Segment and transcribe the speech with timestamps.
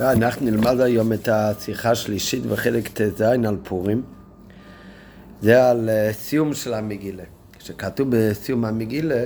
[0.00, 4.02] אנחנו נלמד היום את השיחה השלישית בחלק ט"ז על פורים.
[5.42, 7.22] זה על אה, סיום של המגילה.
[7.58, 9.24] כשכתוב בסיום המגילה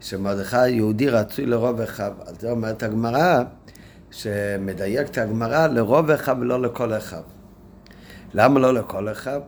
[0.00, 2.12] שמרדכי יהודי רצוי לרוב אחיו.
[2.26, 3.42] על זה אומרת הגמרא,
[4.10, 7.22] שמדייקת הגמרא לרוב אחיו ולא לכל אחיו.
[8.34, 9.40] למה לא לכל אחיו?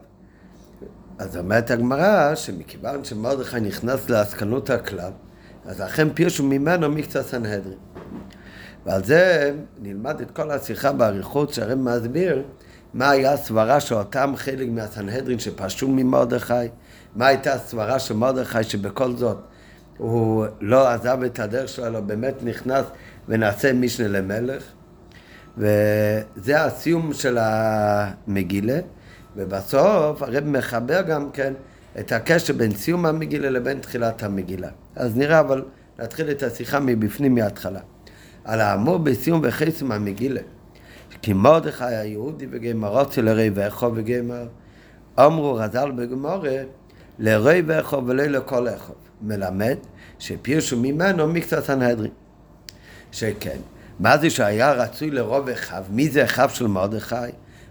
[1.18, 5.12] אז אומרת הגמרא שמכיוון שמרדכי נכנס לעסקנות הכלל,
[5.66, 7.78] אז אכן פירשו ממנו מקצת סנהדרין.
[8.86, 9.52] ועל זה
[9.82, 12.42] נלמד את כל השיחה באריכות שהרב מסביר
[12.94, 16.54] מה היה הסברה של אותם חלק מהסנהדרין שפשעו ממרדכי,
[17.16, 19.38] מה הייתה הסברה של מרדכי שבכל זאת
[19.98, 22.84] הוא לא עזב את הדרך שלו, אלא באמת נכנס
[23.28, 24.62] ונעשה משנה למלך.
[25.58, 28.78] וזה הסיום של המגילה,
[29.36, 31.52] ובסוף הרב מחבר גם כן
[31.98, 34.68] את הקשר בין סיום המגילה לבין תחילת המגילה.
[34.96, 35.64] אז נראה אבל
[35.98, 37.80] נתחיל את השיחה מבפנים מההתחלה.
[38.44, 40.40] על האמור בסיום וחסם המגילה.
[41.22, 44.46] כי מרדכי היהודי וגמר רוצה לרי ואיכו וגמר,
[45.18, 46.58] אמרו רז"ל בגמורה
[47.18, 48.92] לרי ואיכו ולא לכל איכו.
[49.22, 49.76] מלמד
[50.18, 52.10] שפירשו ממנו מקצת סנהדרין.
[53.12, 53.58] שכן,
[54.00, 55.84] מה זה שהיה רצוי לרוב אחיו?
[55.90, 57.14] מי זה אחיו של מרדכי?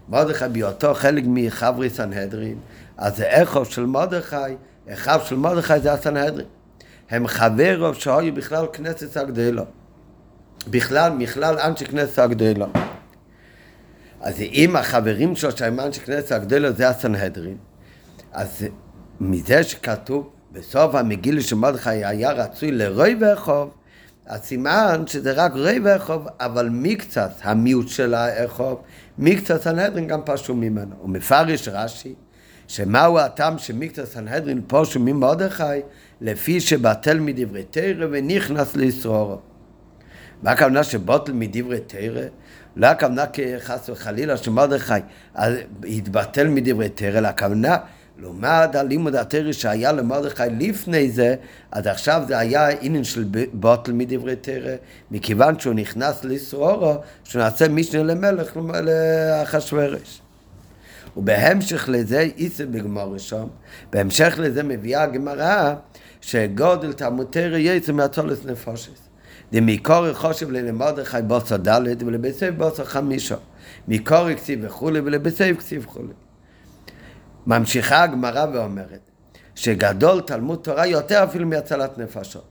[0.08, 2.58] מרדכי בהיותו חלק מחברי סנהדרין,
[2.96, 4.36] אז זה איכו של מרדכי,
[4.92, 6.46] אחיו של מרדכי זה הסנהדרין.
[7.10, 9.62] הם חברו שהיו בכלל כנסת הגדולה.
[10.68, 12.66] בכלל, מכלל אנשי כנסת הגדולה.
[14.20, 17.56] אז אם החברים שלו שהם אנשי כנסת הגדולה זה הסנהדרין,
[18.32, 18.64] אז
[19.20, 23.70] מזה שכתוב בסוף המגיל שמרדכי היה רצוי לרוי ואחוב,
[24.26, 28.82] אז סימן שזה רק רוי ואחוב, אבל מקצת המיעוט של האחוב,
[29.18, 30.94] מקצת סנהדרין גם פשו ממנו.
[30.98, 32.14] הוא מפרש רש"י,
[32.68, 35.62] שמהו הטעם שמקצת סנהדרין פושו ממרדכי,
[36.20, 39.49] לפי שבטל מדברי תרא ונכנס לישרורו.
[40.42, 42.22] מה הכוונה שבוטל מדברי תרא?
[42.76, 44.92] לא הכוונה כחס וחלילה שמרדכי
[45.84, 47.76] התבטל מדברי תרא, אלא הכוונה
[48.20, 51.34] לעומת הלימוד התרא שהיה למרדכי לפני זה,
[51.70, 54.74] אז עכשיו זה היה עניין של בוטל מדברי תרא,
[55.10, 60.20] מכיוון שהוא נכנס לסרורו, שהוא נעשה משנה למלך לאחשוורוש.
[61.16, 63.48] ובהמשך לזה, איסר בגמור ראשון,
[63.90, 65.74] בהמשך לזה מביאה הגמרא
[66.20, 69.09] שגודל תלמוד תרא יצא מהצולס נפושס.
[69.52, 73.36] דמקור חושב למרדכי בוסר ד' ולבסייב בוסר חמישו.
[73.88, 76.12] מקור כתיב וכולי ולבסייב כתיב וכולי.
[77.46, 79.10] ממשיכה הגמרא ואומרת
[79.54, 82.44] שגדול תלמוד תורה יותר אפילו מהצלת נפשות.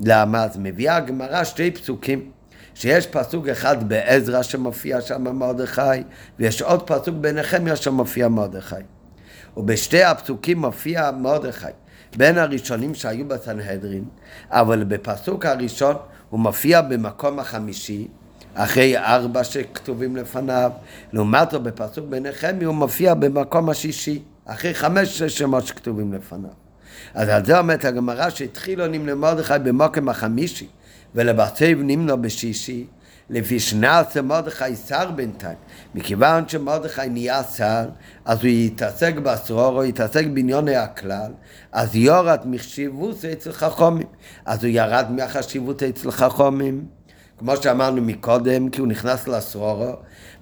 [0.00, 0.44] למה?
[0.44, 2.30] אז מביאה הגמרא שתי פסוקים
[2.74, 6.02] שיש פסוק אחד בעזרא שמופיע שם מרדכי
[6.38, 8.74] ויש עוד פסוק בנחמיה שמופיע מרדכי.
[9.56, 11.66] ובשתי הפסוקים מופיע מרדכי
[12.16, 14.04] בין הראשונים שהיו בסנהדרין,
[14.50, 15.96] אבל בפסוק הראשון
[16.30, 18.08] הוא מופיע במקום החמישי,
[18.54, 20.70] אחרי ארבע שכתובים לפניו,
[21.12, 26.50] לעומת זאת בפסוק בנחמי הוא מופיע במקום השישי, אחרי חמש שמות שכתובים לפניו.
[27.14, 30.66] אז על זה אומרת הגמרא שהתחילו נמנה מרדכי במקום החמישי,
[31.14, 32.86] ולבצב נמנו בשישי,
[33.30, 35.58] לפי שנעשה מרדכי שר בינתיים.
[35.94, 37.84] מכיוון שמרדכי נהיה שר,
[38.24, 41.32] אז הוא יתעסק בסרורו, יתעסק בעניוני הכלל,
[41.72, 44.06] אז יורד מחשיבות אצל חכומים.
[44.44, 46.84] אז הוא ירד מהחשיבות אצל חכומים.
[47.38, 49.92] כמו שאמרנו מקודם, כי הוא נכנס לסרורו,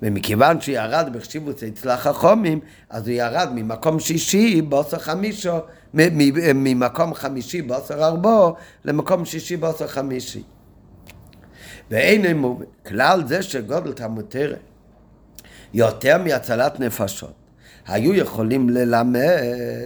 [0.03, 5.59] ומכיוון שהוא ירד בחשיבות אצל החכומים, אז הוא ירד ממקום שישי בעשר חמישו,
[5.95, 10.43] ממקום חמישי בעשר ארבעו, למקום שישי בעשר חמישי.
[11.91, 14.57] ואין אמור, כלל זה שגודל תלמוד תרא
[15.75, 17.33] יותר מהצלת נפשות,
[17.87, 19.21] היו יכולים ללמד,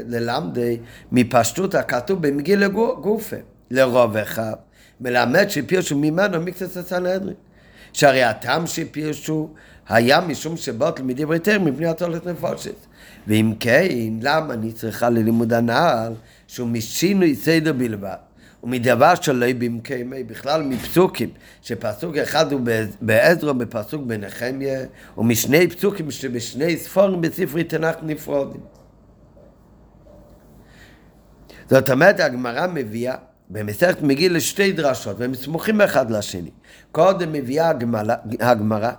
[0.09, 0.79] ללמדי
[1.13, 2.69] מפשטות הכתוב במגיל
[3.01, 3.37] גופה,
[3.71, 4.55] לרוב אחד,
[5.01, 7.35] מלמד שפירשו ממנו מקצת הסנהדרין.
[7.93, 9.49] שהרי הטעם שפירשו
[9.89, 12.75] היה משום שבוטל מדברי תרא מפני הצולת נפושת.
[13.27, 13.87] ואם כן,
[14.23, 16.15] למה אני צריכה ללימוד הנעל
[16.47, 18.28] שהוא משינוי סדר בלבד?
[18.69, 21.31] ומדבר שלא במקיימי, בכלל מפסוקים,
[21.63, 22.61] שפסוק אחד הוא
[23.01, 24.81] בעזרו בפסוק בנחמיה,
[25.19, 28.61] ומשני פסוקים שבשני ספורים בספרי תנ"ך נפרודים.
[31.71, 33.15] זאת אומרת, הגמרא מביאה
[33.51, 36.51] במסכת מגיל לשתי דרשות, והם סמוכים אחד לשני.
[36.93, 37.73] קודם מביאה
[38.41, 38.91] הגמרא,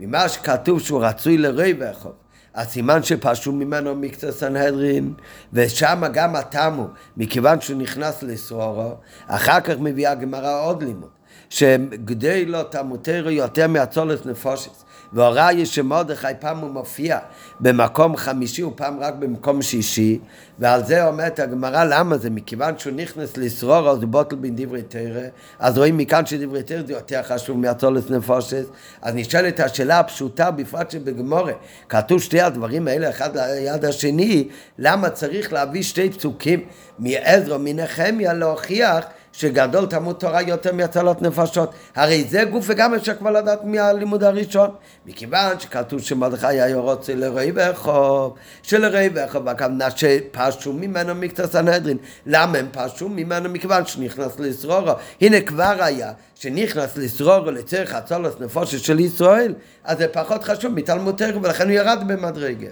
[0.00, 2.21] ממה שכתוב שהוא רצוי לרי ואחוב.
[2.54, 5.14] הסימן שפשו ממנו מקצת סנהדרין,
[5.52, 8.94] ושם גם התמו, מכיוון שהוא נכנס לסרורו,
[9.26, 11.10] אחר כך מביאה הגמרא עוד לימוד,
[11.50, 14.84] שגדי לו תמותרו יותר מהצולת נפושס.
[15.12, 17.18] והוראי שמרדכי פעם הוא מופיע
[17.60, 20.18] במקום חמישי ופעם רק במקום שישי
[20.58, 22.30] ועל זה אומרת הגמרא למה זה?
[22.30, 25.20] מכיוון שהוא נכנס לסרור אז הוא בוטל בין דברי תרא
[25.58, 28.64] אז רואים מכאן שדברי תרא זה יותר חשוב מהצולת נפושת.
[29.02, 31.52] אז נשאלת השאלה הפשוטה בפרט שבגמורה
[31.88, 34.48] כתוב שתי הדברים האלה אחד ליד השני
[34.78, 36.64] למה צריך להביא שתי פסוקים
[36.98, 41.72] מעזרא מנחמיה להוכיח שגדול תלמוד תורה יותר מהצלת נפשות.
[41.94, 44.70] הרי זה גוף וגם אפשר כבר לדעת מהלימוד הראשון.
[45.06, 51.96] מכיוון שכתוב שמרדכי היה רוצה לרועי ורחוב, שלרועי ורחוב הכוונה שפשו ממנו מקצת סנהדרין.
[52.26, 53.48] למה הם פשו ממנו?
[53.48, 54.92] מכיוון שנכנס לסרורו.
[55.20, 59.54] הנה כבר היה שנכנס לסרורו לצריך הצלת נפשות של ישראל,
[59.84, 62.68] אז זה פחות חשוב מתלמוד תורה ולכן הוא ירד במדרגה.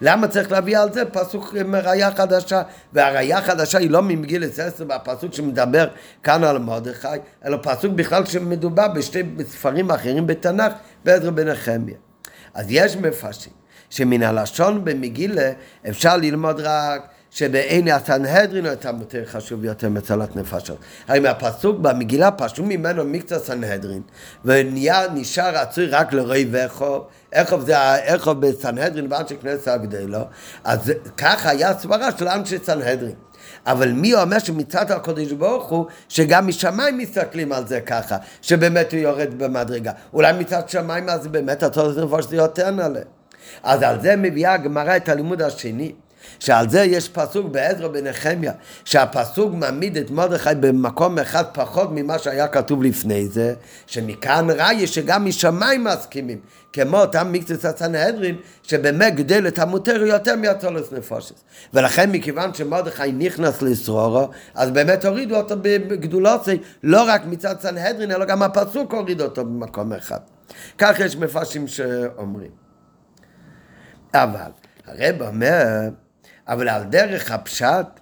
[0.00, 2.62] למה צריך להביא על זה פסוק עם ראייה חדשה?
[2.92, 5.88] והראייה החדשה היא לא ממגילת עשר והפסוק שמדבר
[6.22, 7.08] כאן על מרדכי,
[7.44, 10.72] אלא פסוק בכלל שמדובר בשתי ספרים אחרים בתנ"ך,
[11.04, 11.96] בעזר בנחמיה.
[12.54, 13.52] אז יש מפרשים
[13.90, 15.52] שמן הלשון במגילה
[15.88, 20.78] אפשר ללמוד רק שבעיני הסנהדרין הייתה יותר חשוב יותר מצלת נפשות.
[21.08, 24.02] הרי מהפסוק במגילה פשטו ממנו מקצת סנהדרין
[24.44, 30.18] ונשאר רצוי רק לרועי ואיכו, איכו זה איכו בסנהדרין ואנשי כנסת הגדלו,
[30.64, 33.14] אז ככה היה סברה של אנשי סנהדרין.
[33.66, 39.00] אבל מי אומר שמצד הקודש ברוך הוא שגם משמיים מסתכלים על זה ככה, שבאמת הוא
[39.00, 39.92] יורד במדרגה.
[40.12, 43.00] אולי מצד שמיים אז באמת הצורך נפוש זה יותר נעלה.
[43.62, 45.92] אז על זה מביאה הגמרא את הלימוד השני.
[46.38, 48.52] שעל זה יש פסוק בעזרא בנחמיה,
[48.84, 53.54] שהפסוק מעמיד את מרדכי במקום אחד פחות ממה שהיה כתוב לפני זה,
[53.86, 56.38] שמכאן ראי שגם משמיים מסכימים,
[56.72, 61.44] כמו אותם מקצת הסנהדרין, שבאמת גדל את המותר יותר מהצולס נפושס.
[61.74, 68.24] ולכן מכיוון שמרדכי נכנס לסרורו, אז באמת הורידו אותו בגדולוסי, לא רק מצד סנהדרין, אלא
[68.24, 70.20] גם הפסוק הוריד אותו במקום אחד.
[70.78, 72.50] כך יש מפרשים שאומרים.
[74.14, 74.50] אבל
[74.86, 75.88] הרב אומר
[76.48, 77.99] אבל על דרך הפשט,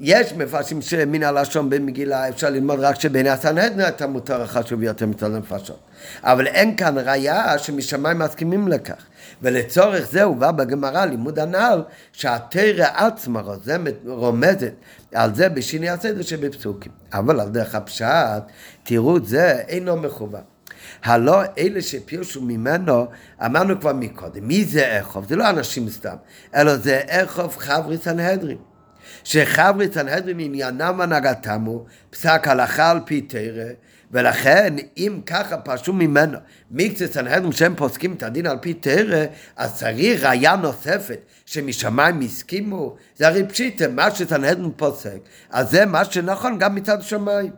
[0.00, 5.34] יש מפרשים שמן הלשון במגילה אפשר ללמוד רק שבעיני הסנהדרין אתה מותר החשוב יותר מצד
[5.34, 5.78] הנפשות.
[6.22, 9.04] אבל אין כאן ראייה שמשמיים מסכימים לכך.
[9.42, 11.82] ולצורך זה הובא בגמרא לימוד הנ"ל
[12.12, 14.72] שהתרא עצמה רוזמת, רומזת
[15.14, 16.92] על זה בשיני הסדר שבפסוקים.
[17.12, 18.42] אבל על דרך הפשט,
[18.82, 20.42] תראו זה אינו מכוון.
[21.04, 23.06] הלא אלה שפירשו ממנו,
[23.44, 25.28] אמרנו כבר מקודם, מי זה אכוף?
[25.28, 26.16] זה לא אנשים סתם,
[26.54, 28.73] אלא זה אכוף חברי סנהדרין.
[29.24, 33.64] שחברי סנהדרין עניינם והנהגתם הוא פסק הלכה על פי תרא,
[34.10, 36.38] ולכן אם ככה פרשו ממנו
[36.70, 39.24] מקצת סנהדרין שהם פוסקים את הדין על פי תרא,
[39.56, 45.18] אז צריך ראייה נוספת שמשמיים הסכימו, זה הרי פשיטה, מה שסנהדרין פוסק,
[45.50, 47.52] אז זה מה שנכון גם מצד שמיים.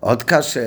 [0.00, 0.60] עוד קשה.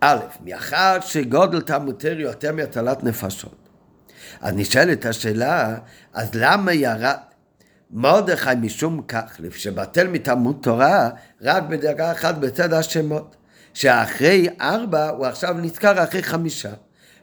[0.00, 3.68] א', מאחר שגודל תלמוד תרא יותר מהטלת נפשות.
[4.40, 5.76] אז נשאלת השאלה,
[6.12, 7.16] אז למה ירד
[7.94, 11.10] מרדכי משום כך, שבטל מתלמוד תורה
[11.42, 13.36] רק בדרגה אחת בצד השמות,
[13.74, 16.72] שאחרי ארבע הוא עכשיו נזכר אחרי חמישה.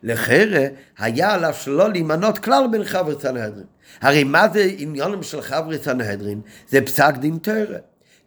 [0.04, 3.66] לחרא היה עליו שלא להימנות כלל בין חברי סנהדרין.
[4.02, 6.42] הרי מה זה עניונים של חברי סנהדרין?
[6.70, 7.78] זה פסק דין תרא.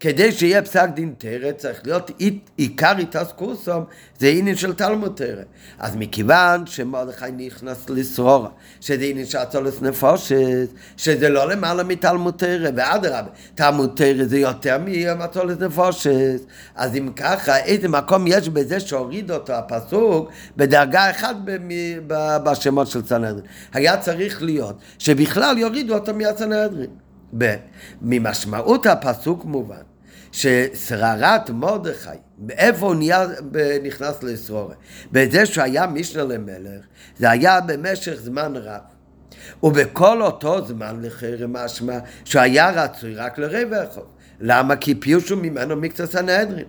[0.00, 2.11] כדי שיהיה פסק דין תרא, צריך להיות
[2.56, 3.85] עיקר התעסקוסום,
[4.19, 5.43] זה עניין של תלמוד תרא.
[5.79, 8.49] אז מכיוון שמרדכי נכנס לסרורה,
[8.81, 14.79] שזה עניין של הצולס נפושת, שזה לא למעלה מתלמוד תרא, ואדרבה, תלמוד תרא זה יותר
[15.17, 16.40] מהצולס נפושת.
[16.75, 21.37] אז אם ככה, איזה מקום יש בזה שהוריד אותו הפסוק בדרגה אחת
[22.45, 23.45] בשמות של סנהדרין.
[23.73, 27.03] היה צריך להיות שבכלל יורידו אותו מהסנהדרין.
[27.38, 27.57] ב.
[28.03, 29.83] ממשמעות הפסוק מובן
[30.33, 32.09] ששררת מרדכי,
[32.50, 33.26] איפה נהיה,
[33.83, 34.75] נכנס לסרורה?
[35.12, 36.85] בזה שהוא היה משנה למלך,
[37.19, 38.81] זה היה במשך זמן רב.
[39.62, 44.00] ובכל אותו זמן לחרם משמע שהוא היה רצוי רק לרבע אחד.
[44.41, 44.76] למה?
[44.76, 46.67] כי פירשו ממנו מקצת סנהדרין.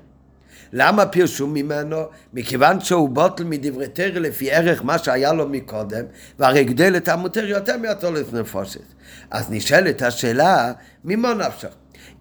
[0.73, 1.97] למה פירשו ממנו?
[2.33, 6.05] מכיוון שהוא בוטל מדברי תרא לפי ערך מה שהיה לו מקודם,
[6.39, 8.94] והרי גדל את המותר יותר מהתולת נפושת.
[9.31, 11.69] אז נשאלת השאלה, ממה נפשך?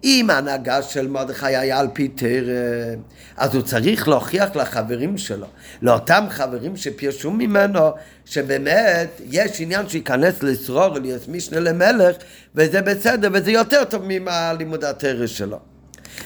[0.03, 2.95] אם ההנהגה של מרדכי היה על פי תרא,
[3.37, 5.47] אז הוא צריך להוכיח לחברים שלו,
[5.81, 7.91] לאותם חברים שפירשו ממנו,
[8.25, 12.15] שבאמת יש עניין שייכנס לשרור, להיות משנה למלך,
[12.55, 15.74] וזה בסדר, וזה יותר טוב מלימוד התרא שלו.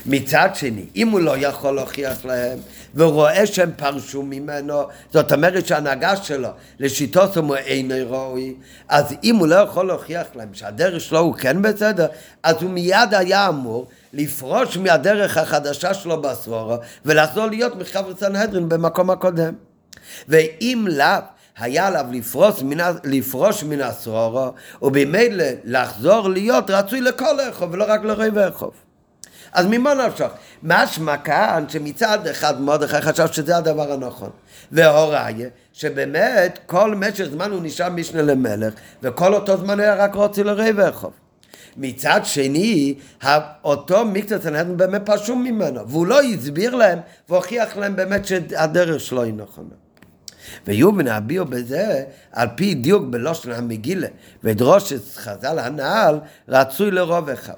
[0.06, 2.60] מצד שני, אם הוא לא יכול להוכיח להם,
[2.96, 8.56] ורואה שהם פרשו ממנו, זאת אומרת שההנהגה שלו לשיטות הוא אינו ראוי,
[8.90, 12.08] אז אם הוא לא יכול להוכיח להם שהדרך שלו הוא כן בסדר,
[12.44, 19.10] אז הוא מיד היה אמור לפרוש מהדרך החדשה שלו בסבורה ולחזור להיות מחבר סנהדרין במקום
[19.10, 19.54] הקודם.
[20.28, 21.06] ואם לאו
[21.58, 28.04] היה עליו לפרוש מן, לפרוש מן הסרורו, ובמילא לחזור להיות רצוי לכל רחוב ולא רק
[28.04, 28.89] לרוב רחוב.
[29.54, 30.30] אז ממה נפשך?
[30.64, 34.30] משמע כאן שמצד אחד מרדכי חשב שזה הדבר הנכון.
[34.72, 40.44] והוראיה, שבאמת כל משך זמן הוא נשאר משנה למלך, וכל אותו זמן היה רק רוצה
[40.44, 41.12] לרוב רחוב.
[41.78, 42.96] מצד שני,
[43.64, 49.24] אותו מקצת סנהדרין באמת פשום ממנו, והוא לא הסביר להם והוכיח להם באמת שהדרך שלו
[49.24, 49.76] היא נכונה.
[50.68, 54.08] ויובן הביאו בזה על פי דיוק בלושן המגילה
[54.44, 57.54] ודרושת חז"ל הנעל רצוי לרוב אחד.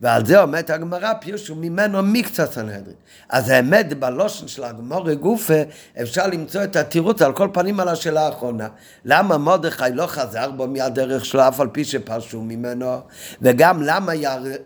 [0.00, 2.96] ועל זה עומדת הגמרא, פירשו ממנו מקצת סנהדרין.
[3.28, 5.62] אז האמת בלושן של הגמור גופה,
[6.02, 8.68] אפשר למצוא את התירוץ על כל פנים על השאלה האחרונה.
[9.04, 13.00] למה מרדכי לא חזר בו מהדרך שלו, אף על פי שפרשו ממנו?
[13.42, 14.12] וגם למה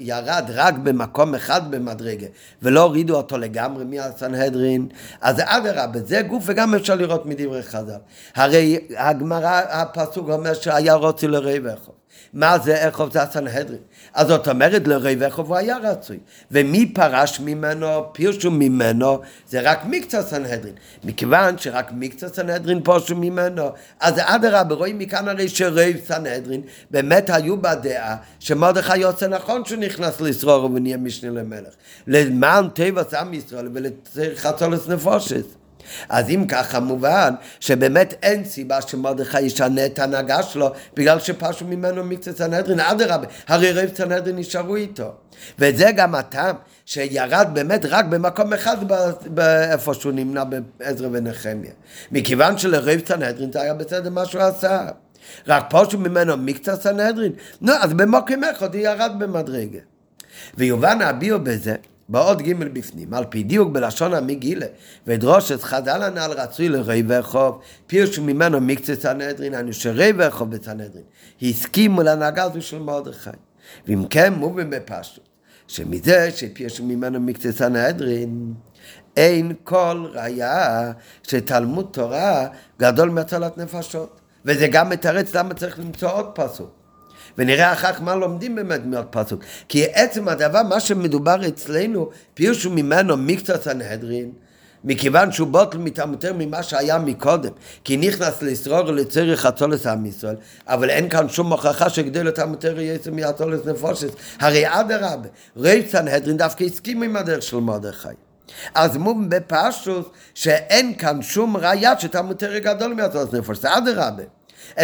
[0.01, 2.27] ירד רק במקום אחד במדרגה,
[2.63, 4.89] ולא הורידו אותו לגמרי מהסנהדרין?
[5.21, 7.93] אז אדרבה, זה גוף וגם אפשר לראות מדברי חז"ל.
[8.35, 12.02] הרי הגמרא, הפסוק אומר שהיה רוצי לרעי ואחוב.
[12.33, 13.79] מה זה איכוב זה הסנהדרין.
[14.15, 16.19] אז זאת אומרת לרי איכוב הוא היה רצוי.
[16.51, 20.75] ומי פרש ממנו, פירשו ממנו, זה רק מקצת סנהדרין.
[21.05, 23.71] מכיוון שרק מקצת סנהדרין פרשו ממנו,
[24.01, 26.61] אז אדרבה, רואים מכאן הרי שרי סנהדרין
[26.91, 31.75] באמת היו בדעה שמרדכי יוצא נכון שהוא נכנס לסרור ונהיה משנה למלך.
[32.07, 35.62] למען טבע עם ישראל ולחצולת נפושת.
[36.09, 42.05] אז אם ככה מובן שבאמת אין סיבה שמרדכי ישנה את ההנהגה שלו בגלל שפשו ממנו
[42.05, 45.13] מקצת סנהדרין, אדרבה, הרי רב סנהדרין נשארו איתו.
[45.59, 48.77] וזה גם הטעם שירד באמת רק במקום אחד
[49.27, 50.45] באיפה שהוא נמנע
[50.79, 51.71] בעזרא ונחמיה.
[52.13, 54.89] מכיוון שלרב סנהדרין זה היה בסדר מה שהוא עשה.
[55.49, 59.79] רק פושו ממנו מקצת סנהדרין, נו אז במקום אחד ירד במדרגה.
[60.55, 61.75] ויובן הביאו בזה
[62.13, 64.67] בעוד ג' בפנים, על פי דיוק בלשון המגילה,
[65.07, 71.05] ודרושת חז"ל הנ"ל רצוי לרי ורחוב, פירשו ממנו מקצת סנהדרין, אני שרי ורחוב בסנהדרין,
[71.43, 73.31] הסכימו להנהגה הזו של מרדכי.
[73.87, 75.29] ואם כן מובן בפשטות,
[75.67, 78.55] שמזה שפירשו ממנו מקצת סנהדרין,
[79.17, 80.93] אין כל ראיה
[81.23, 82.47] שתלמוד תורה
[82.79, 84.21] גדול מהצלת נפשות.
[84.45, 86.82] וזה גם מתרץ למה צריך למצוא עוד פסוק.
[87.39, 89.45] ונראה אחר כך מה לומדים באמת מעוד פסוק.
[89.69, 94.33] כי עצם הדבר, מה שמדובר אצלנו, פירשו ממנו מקצת סנהדרין,
[94.85, 97.53] מכיוון שהוא בוטל מטעם יותר ממה שהיה מקודם,
[97.85, 100.37] כי נכנס לסרור לצריך חצולס עם ישראל,
[100.67, 104.11] אבל אין כאן שום הוכחה שגדל אותם יותר יצא מהצולס נפושס.
[104.41, 108.09] הרי אדרבה, רב סנהדרין דווקא הסכים עם הדרך של מרדכי.
[108.75, 114.23] אז מובן בפשוט שאין כאן שום ראייה שאתה מותר גדול מהצולס נפושס, אדרבה.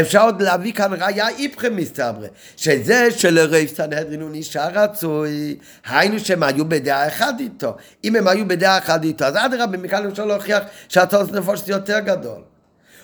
[0.01, 2.27] אפשר עוד להביא כאן ראיה איפכם מסתברא,
[2.57, 7.77] שזה שלרב סנהדרין הוא נשאר רצוי, היינו שהם היו בדעה אחת איתו.
[8.05, 12.43] אם הם היו בדעה אחת איתו, אז אדרבה, מכאן אפשר להוכיח שהתוס נפוש יותר גדול.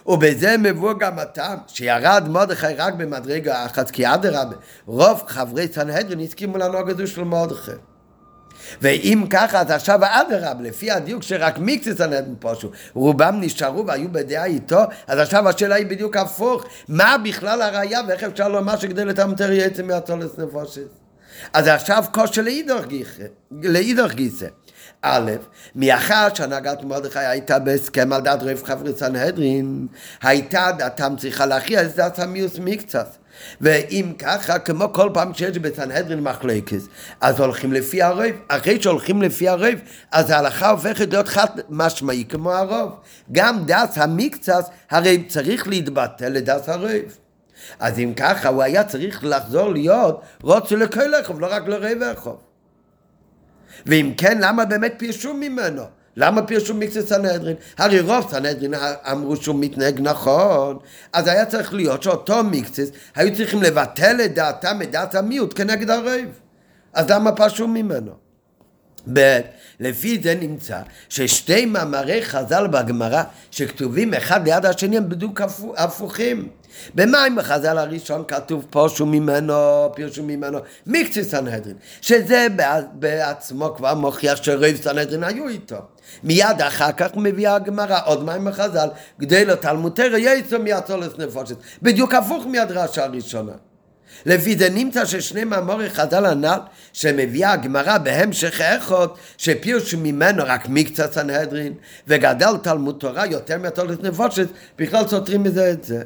[0.07, 6.59] ובזה מבוא גם הטעם שירד מרדכי רק במדרגה אחת, כי אדרבה, רוב חברי סנהדרין הסכימו
[6.59, 7.71] לנהוג הזו של מרדכי.
[8.83, 14.45] ואם ככה, אז עכשיו אדרבה, לפי הדיוק שרק מיקסיס הנדן פושו, רובם נשארו והיו בדעה
[14.45, 19.53] איתו, אז עכשיו השאלה היא בדיוק הפוך, מה בכלל הראייה ואיך אפשר לומר שכדי לתמטר
[19.53, 21.05] יצא מהצולס נפושס?
[21.53, 22.43] אז עכשיו כושר
[23.63, 24.47] לאידך גיסא.
[25.03, 25.33] א',
[25.75, 29.87] מאחר שהנהגת מרדכי הייתה בהסכם על דעת רב חברי סנהדרין,
[30.23, 33.24] הייתה דעתם צריכה להכריע את דעת המיוס מקצת.
[33.61, 36.89] ואם ככה, כמו כל פעם שיש בסנהדרין מחלקס,
[37.21, 38.25] אז הולכים לפי הרוב.
[38.49, 39.75] אחרי שהולכים לפי הרוב,
[40.13, 42.93] אז ההלכה הופכת להיות חד משמעי כמו הרוב.
[43.33, 47.19] גם דס המקצס הרי צריך להתבטל לדס הרוב.
[47.81, 52.37] אז אם ככה, הוא היה צריך לחזור להיות רוצה לכל רחוב, לא רק לרוב רחוב.
[53.87, 55.83] ואם כן, למה באמת פירשו ממנו?
[56.17, 57.57] למה פירשו מקצת סנהדרין?
[57.79, 58.75] הרי רוב סנהדרין
[59.13, 60.79] אמרו שהוא מתנהג נכון,
[61.13, 62.83] אז היה צריך להיות שאותו מקצת
[63.15, 66.29] היו צריכים לבטל את דעתם, את דעת המיעוט כנגד הרב.
[66.93, 68.13] אז למה פרשו ממנו?
[69.13, 69.41] ב.
[69.81, 75.41] לפי זה נמצא ששתי מאמרי חז"ל בגמרא שכתובים אחד ליד השני הם בדיוק
[75.77, 76.49] הפוכים.
[76.95, 79.55] במים החז"ל הראשון כתוב פושו ממנו,
[79.95, 82.47] פירשו ממנו, מקצה סנהדרין, שזה
[82.93, 85.77] בעצמו כבר מוכיח שרב סנהדרין היו איתו.
[86.23, 88.89] מיד אחר כך מביאה הגמרא עוד מים החז"ל,
[89.21, 93.53] גדי לו תלמותר יצא מהצולס נפושת, בדיוק הפוך מהדרשה הראשונה.
[94.27, 96.59] לפי זה נמצא ששני מאמורי חז"ל הנ"ל
[96.93, 101.73] שמביאה הגמרא בהמשך איכות שפירשו ממנו רק מקצת סנהדרין
[102.09, 106.03] וגדל תלמוד תורה יותר מהתולת נפושת בכלל סותרים מזה את זה.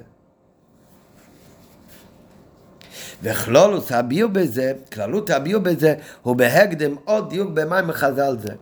[3.23, 8.53] וכלולוס הביאו בזה, כללות הביאו בזה, הוא בהקדם עוד דיוק במים חז"ל זה.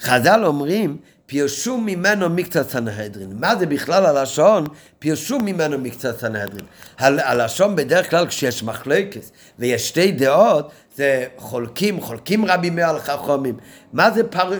[0.00, 0.96] חז"ל אומרים,
[1.26, 3.36] פירשו ממנו מקצת סנהדרין.
[3.40, 4.66] מה זה בכלל הלשון?
[4.98, 6.64] פירשו ממנו מקצת סנהדרין.
[6.98, 13.56] הלשון בדרך כלל כשיש מחלקס ויש שתי דעות, זה חולקים, חולקים רבים מעל חכמים.
[13.92, 14.52] מה זה פר...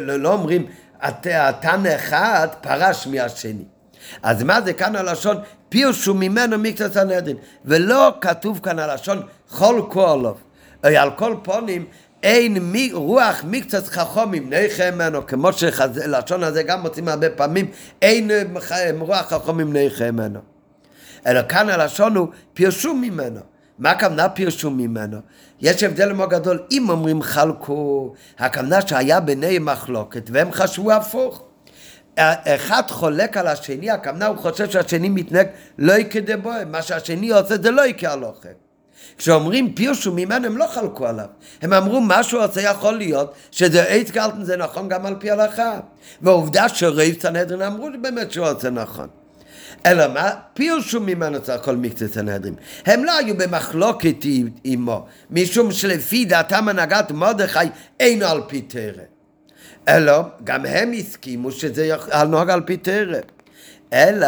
[0.00, 0.66] לא אומרים,
[1.00, 3.64] התנא אחד פרש מהשני.
[4.22, 5.36] אז מה זה כאן הלשון?
[5.68, 7.36] פירשו ממנו מקצת סנהדרין.
[7.64, 10.34] ולא כתוב כאן הלשון חולקו עליו.
[10.82, 11.84] על כל פונים,
[12.22, 17.70] אין מי, רוח מקצת חכומים נכה ממנו, כמו שלשון הזה גם מוצאים הרבה פעמים,
[18.02, 18.30] אין
[18.98, 20.40] רוח חכומים נכה ממנו.
[21.26, 23.40] אלא כאן הלשון הוא פירשו ממנו.
[23.78, 25.16] מה הכוונה פירשו ממנו?
[25.60, 31.42] יש הבדל מאוד גדול, אם אומרים חלקו, הכוונה שהיה ביניהם מחלוקת והם חשבו הפוך.
[32.46, 35.46] אחד חולק על השני, הכוונה הוא חושב שהשני מתנהג
[35.78, 38.54] לא יקדה בו, מה שהשני עושה זה לא יקרה הלוכת.
[39.18, 41.26] כשאומרים פירשו ממנו הם לא חלקו עליו,
[41.62, 45.30] הם אמרו מה שהוא עושה יכול להיות שזה אייט גלטן זה נכון גם על פי
[45.30, 45.80] הלכה.
[46.22, 49.08] והעובדה שרייב סנהדרין אמרו באמת שהוא עושה נכון.
[49.86, 50.30] אלא מה?
[50.54, 52.54] פירשו ממנו צריך כל מקצת סנהדרין.
[52.86, 54.16] הם לא היו במחלוקת
[54.64, 57.58] עמו משום שלפי דעתם הנהגת מרדכי
[58.00, 59.17] אינו על פי תרא
[59.88, 61.96] אלא גם הם הסכימו שזה
[62.28, 63.18] נוהג על פי תרא
[63.92, 64.26] אלא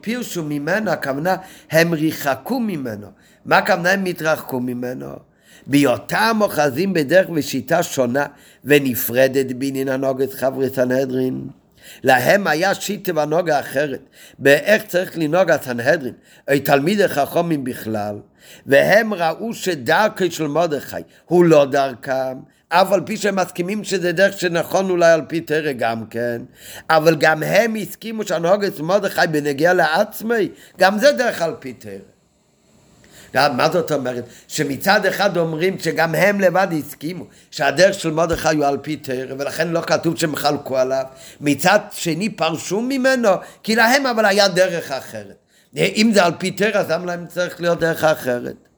[0.00, 1.36] פירשו ממנו הכוונה
[1.70, 3.06] הם ריחקו ממנו
[3.46, 5.06] מה הכוונה הם התרחקו ממנו?
[5.66, 8.26] בהיותם אוחזים בדרך ושיטה שונה
[8.64, 11.48] ונפרדת בעניין הנוגת חברי סנהדרין.
[12.02, 14.00] להם היה שיטה ונוגה אחרת,
[14.38, 16.14] באיך צריך לנהוג הסנהדרין,
[16.50, 18.16] או תלמידי חכמים בכלל,
[18.66, 22.38] והם ראו שדרכי של מרדכי הוא לא דרכם,
[22.74, 26.42] אף על פי שהם מסכימים שזה דרך שנכון אולי על פי תרא גם כן,
[26.90, 30.48] אבל גם הם הסכימו שהנהוגת מרדכי בנגיע לעצמי,
[30.78, 31.92] גם זה דרך על פי תרא.
[33.34, 34.24] מה זאת אומרת?
[34.48, 39.68] שמצד אחד אומרים שגם הם לבד הסכימו שהדרך של מרדכי הוא על פי תרא ולכן
[39.68, 41.04] לא כתוב שהם חלקו עליו
[41.40, 43.30] מצד שני פרשו ממנו
[43.62, 45.36] כי להם אבל היה דרך אחרת
[45.76, 48.71] אם זה על פי תרא אז למה להם צריך להיות דרך אחרת?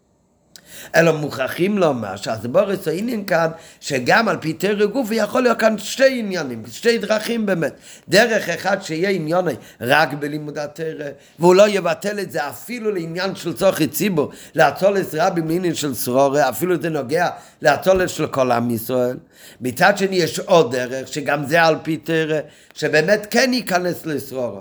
[0.95, 3.49] אלא מוכרחים לומר שהסבורס העניין כאן
[3.81, 7.75] שגם על פי תרא גופי יכול להיות כאן שתי עניינים, שתי דרכים באמת.
[8.09, 9.45] דרך אחד שיהיה עניון
[9.81, 15.41] רק בלימוד התרא והוא לא יבטל את זה אפילו לעניין של צורכי ציבור, לאצולת רבי
[15.41, 17.29] מעניין של סרורי, אפילו זה נוגע
[17.63, 19.17] לאצולת של כל עם ישראל.
[19.61, 22.41] מצד שני יש עוד דרך שגם זה על פי תרא,
[22.75, 24.61] שבאמת כן ייכנס לסרורו.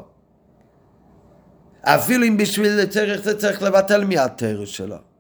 [1.83, 5.12] אפילו אם בשביל צריך זה צריך לבטל מהתרא שלו.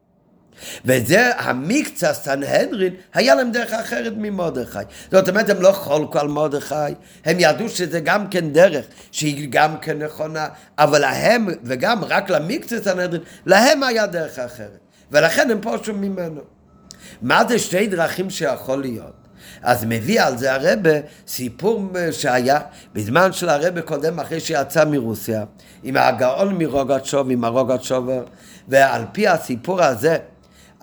[0.85, 4.79] וזה המקצה סנהדרין, היה להם דרך אחרת ממרדכי.
[5.11, 6.75] זאת אומרת, הם לא חולקו על מרדכי,
[7.25, 10.47] הם ידעו שזה גם כן דרך, שהיא גם כן נכונה,
[10.77, 14.79] אבל להם, וגם רק למקצה סנהדרין, להם היה דרך אחרת.
[15.11, 16.41] ולכן הם פרשו ממנו.
[17.21, 19.23] מה זה שתי דרכים שיכול להיות?
[19.61, 20.91] אז מביא על זה הרבי
[21.27, 22.59] סיפור שהיה
[22.93, 25.43] בזמן של הרבי הקודם אחרי שיצא מרוסיה
[25.83, 28.09] עם הגאון מרוגצ'וב, עם הרוגצ'וב
[28.67, 30.17] ועל פי הסיפור הזה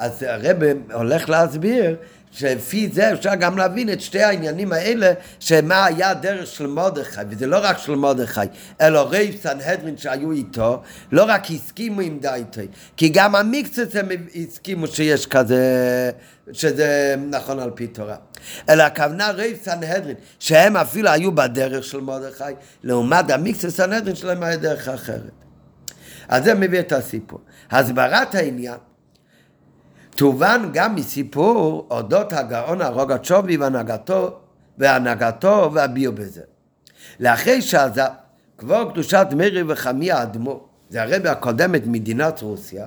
[0.00, 0.56] אז הרב
[0.92, 1.96] הולך להסביר
[2.32, 7.46] שלפי זה אפשר גם להבין את שתי העניינים האלה, שמה היה הדרך של מרדכי, וזה
[7.46, 8.40] לא רק של מרדכי,
[8.80, 10.82] אלא רוב סנהדרין שהיו איתו,
[11.12, 16.10] לא רק הסכימו עם דייטי, כי גם המקצת הם הסכימו שיש כזה,
[16.52, 18.16] שזה נכון על פי תורה.
[18.68, 22.44] אלא הכוונה רוב סנהדרין, שהם אפילו היו בדרך של מרדכי,
[22.82, 25.30] לעומת המקצת סנהדרין שלהם היה דרך אחרת.
[26.28, 27.40] אז זה מביא את הסיפור.
[27.70, 28.74] הסברת העניין
[30.16, 34.38] תובן גם מסיפור אודות הגאון הרוגצ'ובי והנהגתו,
[34.78, 36.42] והנהגתו והביאור בזה.
[37.20, 38.08] לאחרי שעזב
[38.58, 42.86] כבוד קדושת מרי וחמי האדמו, זה הרבי הקודמת מדינת רוסיה,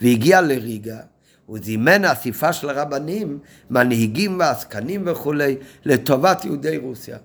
[0.00, 0.98] והגיע לריגה,
[1.46, 3.38] הוא זימן אסיפה של רבנים,
[3.70, 7.18] מנהיגים ועסקנים וכולי, לטובת יהודי רוסיה.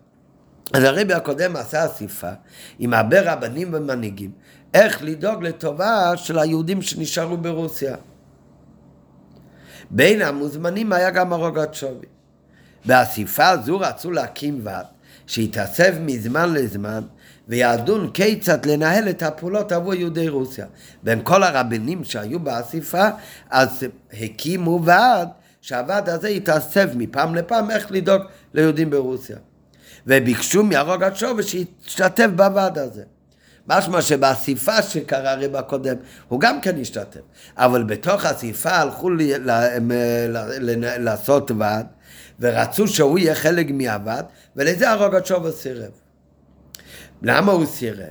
[0.74, 2.30] אז הרבי הקודם עשה אסיפה
[2.80, 4.32] עם הרבה רבנים ומנהיגים,
[4.74, 7.96] איך לדאוג לטובה של היהודים שנשארו ברוסיה.
[9.92, 12.08] בין המוזמנים היה גם הרוגצ'ובי.
[12.86, 14.86] באספה הזו רצו להקים ועד
[15.28, 17.02] שיתאסף מזמן לזמן
[17.48, 20.66] וידון כיצד לנהל את הפעולות עבור יהודי רוסיה.
[21.04, 23.08] בין כל הרבנים שהיו באספה,
[23.50, 25.30] אז הקימו ועד
[25.62, 28.22] שהוועד הזה יתאסף מפעם לפעם איך לדאוג
[28.54, 29.38] ליהודים ברוסיה.
[30.08, 33.04] וביקשו מהרוגצ'ובי שישתתף בוועד הזה.
[33.70, 35.96] משמע שבאסיפה שקרה הרב הקודם,
[36.28, 37.20] הוא גם כן השתתף.
[37.58, 41.86] אבל בתוך האסיפה הלכו לי, ל, ל, ל, לעשות ועד,
[42.40, 45.92] ורצו שהוא יהיה חלק מהוועד, ולזה הרוגצ'וב סירב.
[47.22, 48.10] למה הוא סירב?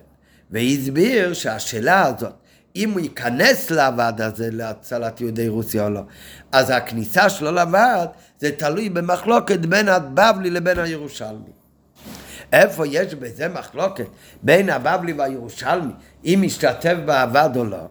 [0.51, 2.33] והסביר שהשאלה הזאת,
[2.77, 6.03] אם הוא ייכנס לוועד הזה להצלת יהודי רוסיה או לא.
[6.53, 11.59] אז הכניסה שלו לוועד זה תלוי במחלוקת בין הבבלי לבין הירושלמי.
[12.53, 14.07] איפה יש בזה מחלוקת
[14.43, 15.93] בין הבבלי והירושלמי,
[16.25, 17.87] אם משתתף בעבד או לא?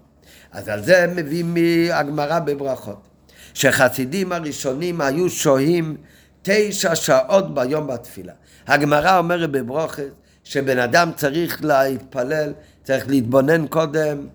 [0.52, 3.08] אז על זה מביאים מהגמרא בברכות.
[3.54, 5.98] שחסידים הראשונים היו שוהים
[6.42, 8.34] תשע שעות ביום בתפילה.
[8.68, 10.10] הגמרא אומרת בברוכת
[10.44, 14.28] שבן אדם צריך להתפלל, צריך להתבונן קודם,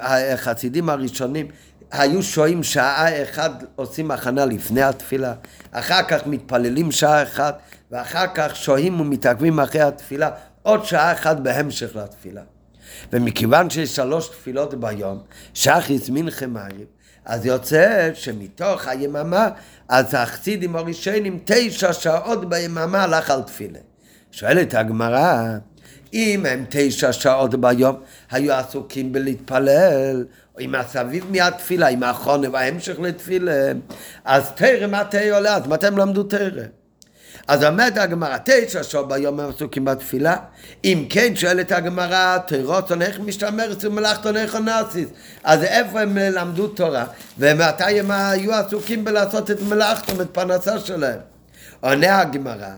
[0.00, 1.46] החסידים הראשונים
[1.90, 5.34] היו שוהים שעה אחת, עושים הכנה לפני התפילה,
[5.72, 7.60] אחר כך מתפללים שעה אחת,
[7.92, 10.30] ואחר כך שוהים ומתעכבים אחרי התפילה
[10.62, 12.42] עוד שעה אחת בהמשך לתפילה.
[13.12, 15.18] ומכיוון שיש שלוש תפילות ביום,
[15.54, 16.86] שחיס מנחה מעריב,
[17.24, 19.48] אז יוצא שמתוך היממה,
[19.88, 23.78] אז החסידים הראשונים תשע שעות ביממה הלך על תפילה.
[24.30, 25.56] שואלת הגמרא,
[26.12, 27.96] אם הם תשע שעות ביום
[28.30, 30.24] היו עסוקים בלהתפלל,
[30.54, 33.72] או עם הסביב מהתפילה, עם האחרונה וההמשך לתפילה,
[34.24, 36.62] אז תרא מתי עולה, אז מתי הם למדו תרא?
[37.48, 40.36] אז אומרת הגמרא, תשע שעות ביום הם עסוקים בתפילה.
[40.84, 45.08] אם כן, שואלת הגמרא, תירוצון איך משתמרת ומלאכתון איך נאסיס.
[45.44, 47.04] אז איפה הם למדו תורה?
[47.38, 51.18] ומתי הם היו עסוקים בלעשות את מלאכתם, את פרנסה שלהם?
[51.80, 52.70] עונה הגמרא,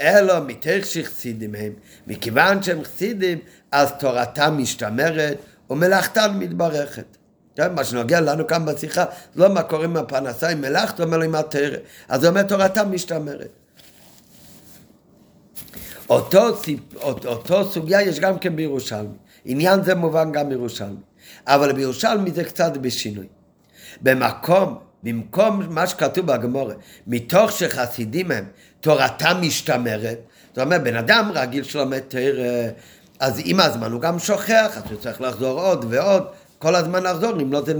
[0.00, 1.72] אלא מתך שחסידים הם,
[2.06, 3.38] מכיוון שהם חסידים,
[3.72, 5.36] אז תורתם משתמרת
[5.70, 7.16] ומלאכתם מתברכת.
[7.56, 9.04] כן, מה שנוגע לנו כאן בשיחה,
[9.36, 11.76] לא מה קורה עם הפרנסה, עם מלאכתו, אלא עם התרא.
[12.08, 13.61] אז זה אומר תורתם משתמרת.
[16.12, 16.48] אותו,
[17.26, 19.16] אותו סוגיה יש גם כן בירושלמי.
[19.44, 21.00] עניין זה מובן גם בירושלמי.
[21.46, 23.26] אבל בירושלמי זה קצת בשינוי.
[24.02, 26.74] במקום, במקום מה שכתוב בגמורה,
[27.06, 28.44] מתוך שחסידים הם,
[28.80, 32.68] תורתם משתמרת, זאת אומרת, בן אדם רגיל שלומד תרא,
[33.20, 36.22] אז עם הזמן הוא גם שוכח, אז הוא צריך לחזור עוד ועוד,
[36.58, 37.74] כל הזמן לחזור, אם לא זה,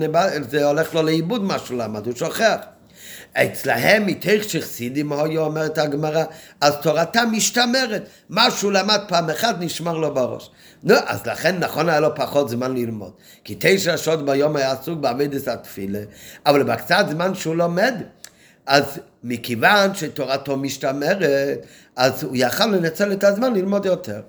[0.50, 1.98] זה הולך לו לאיבוד משהו, למה?
[2.04, 2.56] הוא שוכח.
[3.34, 6.24] אצלהם מתך שחסידים היו אומרת הגמרא,
[6.60, 10.50] אז תורתם משתמרת, מה שהוא למד פעם אחת נשמר לו בראש.
[10.82, 13.12] נו, אז לכן נכון היה לו פחות זמן ללמוד.
[13.44, 16.00] כי תשע שעות ביום היה עסוק בעבודת התפילה,
[16.46, 17.94] אבל בקצת זמן שהוא לומד,
[18.66, 18.84] אז
[19.24, 21.58] מכיוון שתורתו משתמרת,
[21.96, 24.20] אז הוא יכל לנצל את הזמן ללמוד יותר.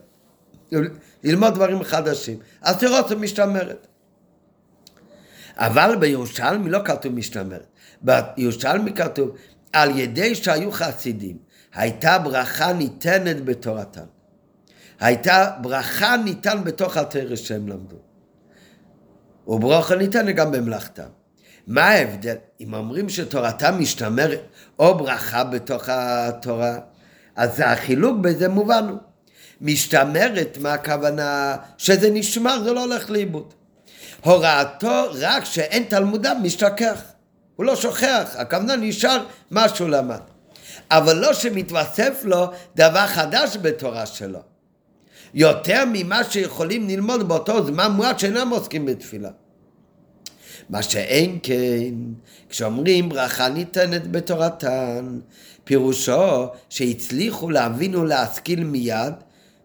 [1.23, 2.37] ללמוד דברים חדשים.
[2.61, 3.87] אז תורתו משתמרת.
[5.57, 7.72] אבל בירושלמי לא כתוב משתמרת.
[8.03, 9.29] בירושלמי כתוב,
[9.73, 11.37] על ידי שהיו חסידים,
[11.75, 14.05] הייתה ברכה ניתנת בתורתם.
[14.99, 17.95] הייתה ברכה ניתן בתוך התרא שהם למדו.
[19.47, 21.07] וברכה ניתנת גם במלאכתם.
[21.67, 22.35] מה ההבדל?
[22.61, 24.41] אם אומרים שתורתם משתמרת
[24.79, 26.79] או ברכה בתוך התורה,
[27.35, 28.97] אז החילוק בזה מובן הוא.
[29.61, 31.55] משתמרת, מה הכוונה?
[31.77, 33.53] שזה נשמר, זה לא הולך לאיבוד.
[34.23, 37.12] הוראתו רק שאין תלמודיו משתכח.
[37.55, 40.19] הוא לא שוכח, הכוונה נשאר מה שהוא למד.
[40.91, 44.39] אבל לא שמתווסף לו דבר חדש בתורה שלו.
[45.33, 49.29] יותר ממה שיכולים ללמוד באותו זמן מועט שאינם עוסקים בתפילה.
[50.69, 51.93] מה שאין כן,
[52.49, 55.19] כשאומרים ברכה ניתנת בתורתן,
[55.63, 59.13] פירושו שהצליחו להבין ולהשכיל מיד,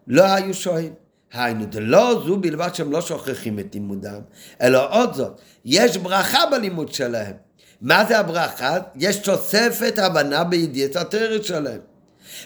[0.07, 0.93] לא היו שוהים.
[1.33, 4.21] היינו, לא זו בלבד שהם לא שוכחים את לימודם,
[4.61, 7.48] אלא עוד זאת, יש ברכה בלימוד שלהם.
[7.81, 8.77] מה זה הברכה?
[8.95, 11.79] יש תוספת הבנה בידיעת התרא שלהם.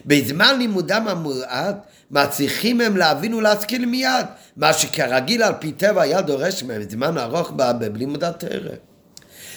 [0.06, 1.76] בזמן לימודם המועט,
[2.12, 4.26] מצליחים הם להבין ולהשכיל מיד,
[4.58, 8.76] מה שכרגיל על פי טבע היה דורש מהם זמן ארוך בלימוד התרא.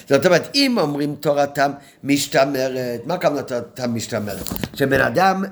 [0.09, 1.71] זאת אומרת, אם אומרים תורתם
[2.03, 4.49] משתמרת, מה הכוונה תורתם משתמרת?
[4.73, 5.43] שבן אדם,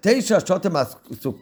[0.00, 0.76] תשע שעות הם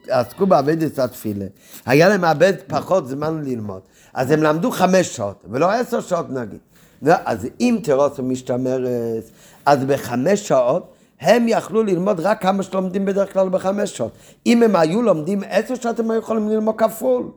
[0.09, 1.45] עסקו בעבודת התפילה,
[1.87, 3.81] היה להם מאבד פחות זמן ללמוד,
[4.14, 6.59] אז הם למדו חמש שעות, ולא עשר שעות נגיד.
[7.07, 9.23] אז אם תירוסו משתמרת,
[9.67, 14.12] אז בחמש שעות הם יכלו ללמוד רק כמה שלומדים בדרך כלל בחמש שעות.
[14.47, 17.31] אם הם היו לומדים עשר שעות, הם היו יכולים ללמוד כפול.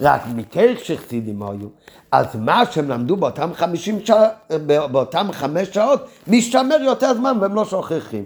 [0.00, 1.68] רק מכך שחסידים היו,
[2.12, 4.30] אז מה שהם למדו באותם חמישים שעות,
[4.66, 8.24] באותם חמש שעות, משתמר יותר זמן והם לא שוכחים.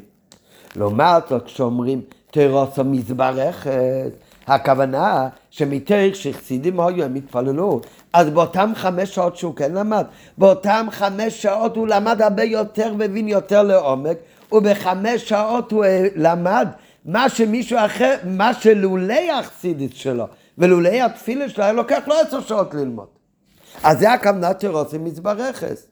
[0.76, 4.10] לעומת זאת, כשאומרים תירוסו מזברכת,
[4.46, 7.80] הכוונה שמתך שחסידים היו, הם התפללו,
[8.12, 10.04] אז באותם חמש שעות שהוא כן למד,
[10.38, 14.16] באותם חמש שעות הוא למד הרבה יותר והבין יותר לעומק,
[14.52, 15.84] ובחמש שעות הוא
[16.16, 16.68] למד
[17.04, 20.26] מה שמישהו אחר, מה שלולי החסידית שלו
[20.58, 23.06] ולולי התפילה שלו היה לוקח לו עשר שעות ללמוד.
[23.82, 25.86] אז זה הכוונה תירוסים מזברכס.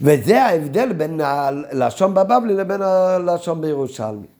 [0.00, 4.35] וזה ההבדל בין הלשון בבבלי לבין הלשון בירושלמי.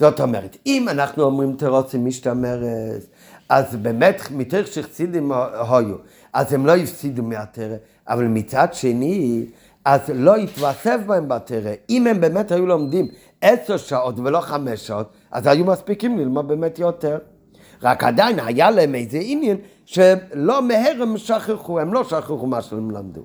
[0.00, 3.02] זאת אומרת, אם אנחנו אומרים תירוסים משתמרת,
[3.48, 5.32] אז באמת, מתוך שחסידים
[5.70, 5.96] היו,
[6.32, 7.76] אז הם לא הפסידו מהתרא,
[8.08, 9.44] אבל מצד שני,
[9.84, 11.72] אז לא התווסף בהם בתרא.
[11.90, 13.08] אם הם באמת היו לומדים
[13.40, 17.18] עשר שעות ולא חמש שעות, אז היו מספיקים ללמוד באמת יותר.
[17.82, 22.90] רק עדיין היה להם איזה עניין שלא מהר הם שכחו, הם לא שכחו מה שהם
[22.90, 23.22] למדו.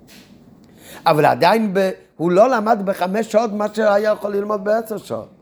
[1.06, 5.35] אבל עדיין ב, הוא לא למד בחמש שעות מה שהיה יכול ללמוד בעשר שעות.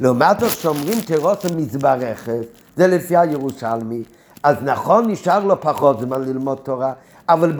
[0.00, 4.02] לעומת זאת שאומרים תירוס המזברכת, זה לפי הירושלמי,
[4.42, 6.92] אז נכון נשאר לו פחות זמן ללמוד תורה,
[7.28, 7.52] אבל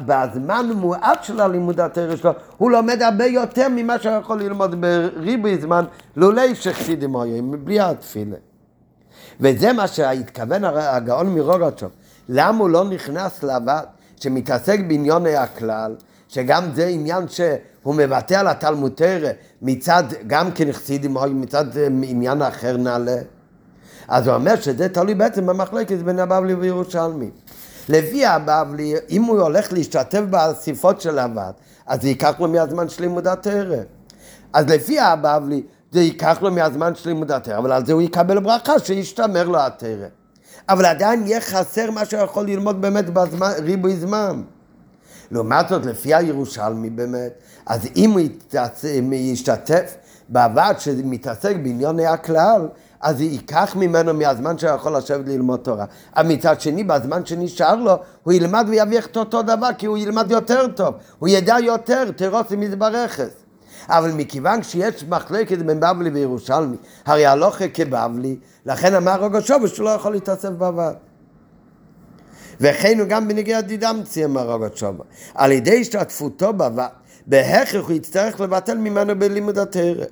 [0.00, 5.58] בזמן מועט של הלימוד התרא שלו, הוא לומד הרבה יותר ממה שהוא יכול ללמוד בריבוי
[5.60, 5.84] זמן,
[6.16, 8.36] לולי שחסידים היו, בלי התפילה.
[9.40, 11.90] וזה מה שהתכוון הגאון מרוגצ'וב.
[12.28, 13.82] למה הוא לא נכנס לבד
[14.16, 15.94] שמתעסק בעניוני הכלל,
[16.30, 19.30] שגם זה עניין שהוא מבטא על התלמוד תרא
[19.62, 23.16] מצד, גם כנחסידים או מצד אה, עניין אחר נעלה.
[24.08, 27.30] אז הוא אומר שזה תלוי בעצם במחלקת בין הבבלי וירושלמי.
[27.88, 31.54] לפי הבבלי, אם הוא הולך להשתתף באסיפות של הוועד,
[31.86, 33.82] אז זה ייקח לו מהזמן של לימוד התרא.
[34.52, 35.62] אז לפי הבבלי,
[35.92, 39.58] זה ייקח לו מהזמן של לימוד התרא, אבל על זה הוא יקבל ברכה שישתמר לו
[39.58, 40.06] התרא.
[40.68, 44.42] אבל עדיין יהיה חסר מה שהוא יכול ללמוד באמת בזמן, ריבוי זמן.
[45.30, 47.32] לעומת זאת, לפי הירושלמי באמת,
[47.66, 48.20] אז אם הוא
[49.12, 49.94] ישתתף
[50.28, 52.68] בעבד שמתעסק בעניוני הכלל,
[53.00, 55.84] אז ייקח ממנו מהזמן שהוא יכול לשבת ללמוד תורה.
[56.16, 60.30] אבל מצד שני, בזמן שנשאר לו, הוא ילמד ויביך את אותו דבר, כי הוא ילמד
[60.30, 63.30] יותר טוב, הוא ידע יותר, תירוץ ומזברכת.
[63.88, 69.84] אבל מכיוון שיש מחלקת בין בבלי וירושלמי, הרי הלוכה כבבלי, לכן אמר רוגו שובו שהוא
[69.84, 70.92] לא יכול להתאסף בבד.
[72.60, 75.02] וכן הוא גם בנגיע דידמצי אמר רוגו שובו.
[75.34, 76.86] על ידי השתתפותו בבד,
[77.26, 80.04] בהכרח הוא יצטרך לבטל ממנו בלימוד התרא.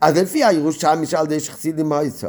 [0.00, 2.26] אז לפי הירושלמי שעל ידי שחסידים היסו,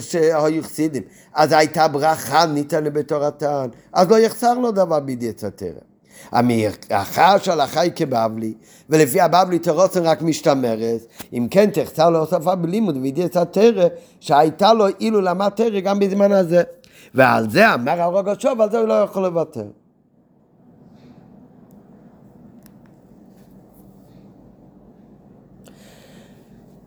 [0.00, 1.02] שהיו חסידים,
[1.34, 5.68] אז הייתה ברכה ניתנה בתורתן, אז לא יחסר לו דבר בידיעת התרא.
[6.32, 8.54] המאחר שהלכה היא כבבלי,
[8.90, 11.00] ולפי הבבלי תרוצן רק משתמרת,
[11.32, 13.88] אם כן תחסר להוספה בלימוד וידיעת התרא,
[14.20, 16.62] שהייתה לו אילו למד תרא גם בזמן הזה.
[17.14, 19.66] ועל זה אמר הרוג השוב, על זה הוא לא יכול לוותר.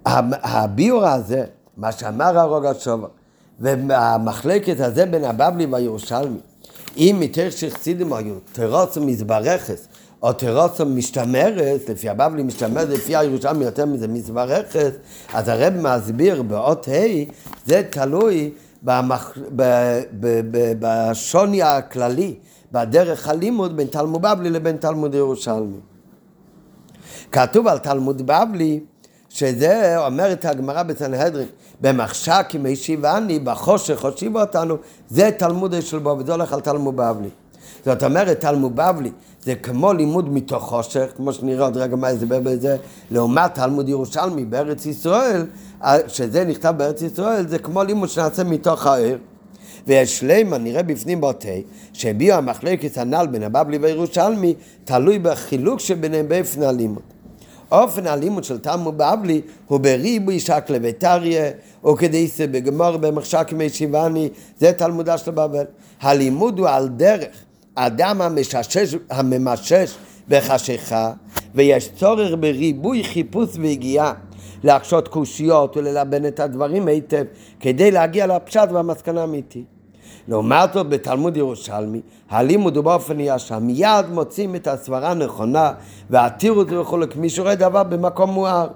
[0.06, 1.46] הביור הזה,
[1.78, 3.06] מה שאמר הרוג השוב,
[3.60, 6.40] והמחלקת הזה בין הבבלי והירושלמי,
[6.98, 9.88] אם מתוך שחסידים היו תירוץ ומזברכס,
[10.24, 14.92] או תירוץ ומשתמרת, לפי הבבלי משתמרת, לפי הירושלמי יותר מזה מזברכס,
[15.34, 17.32] אז הרב מסביר באות ה',
[17.66, 18.52] זה תלוי
[18.84, 19.38] במח...
[19.56, 19.64] ב...
[20.20, 20.42] ב...
[20.52, 20.74] ב...
[20.80, 22.36] בשוני הכללי,
[22.72, 25.80] בדרך הלימוד בין תלמוד בבלי לבין תלמוד ירושלמי.
[27.32, 28.80] כתוב על תלמוד בבלי,
[29.30, 31.48] שזה אומרת הגמרא בסנהדרין,
[31.82, 34.76] במחשק עם הישיבני, בחושך הושיב אותנו,
[35.08, 37.30] זה תלמוד של בו, וזה הולך על תלמוד בבלי.
[37.88, 39.12] זאת אומרת, תלמוד בבלי
[39.44, 42.78] זה כמו לימוד מתוך חושך, כמו שנראה עוד רגע מה יסבר בזה,
[43.12, 45.46] לעומת תלמוד ירושלמי בארץ ישראל,
[46.08, 49.18] שזה נכתב בארץ ישראל, זה כמו לימוד שנעשה מתוך העיר.
[49.88, 51.48] ויש לימה, נראה בפנים בוטה,
[51.94, 54.54] שהביאו המחלקת הנ"ל בין הבבלי וירושלמי,
[54.86, 57.04] תלוי בחילוק שביניהם באופן הלימוד.
[57.72, 61.52] אופן הלימוד של תלמוד בבלי הוא בריבוי שקלה וטריה,
[61.84, 65.66] או כדי בגמור במחשק מי שיבני, זה תלמודה של בבל.
[66.02, 67.28] הלימוד הוא על דרך
[67.80, 69.96] אדם המששש, הממשש
[70.30, 71.12] בחשיכה,
[71.56, 74.14] ויש צורך בריבוי חיפוש והגיעה.
[74.64, 77.24] להקשות קושיות וללבן את הדברים היטב
[77.60, 79.66] כדי להגיע לפשט והמסקנה האמיתית.
[80.28, 85.72] לעומת זאת בתלמוד ירושלמי, הלימוד הוא באופן ישר, מיד מוצאים את הסברה הנכונה
[86.10, 88.68] והתירו את זה וכולי, כמי שרואה דבר במקום מואר.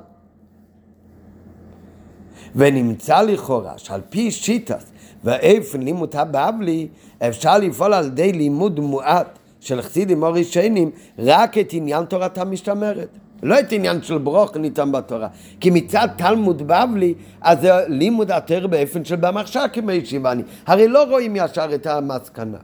[2.56, 4.90] ונמצא לכאורה שעל פי שיטס
[5.24, 6.88] ואיפן לימוד הבבלי
[7.28, 13.08] אפשר לפעול על ידי לימוד מועט של חסידים או ראשונים רק את עניין תורתם משתמרת.
[13.44, 15.28] לא את עניין של ברוך ניתן בתורה.
[15.60, 20.44] כי מצד תלמוד בבלי, אז זה לימוד התר באופן של במחשב כמו ישיבני.
[20.68, 22.58] הרי לא רואים ישר את המסקנה.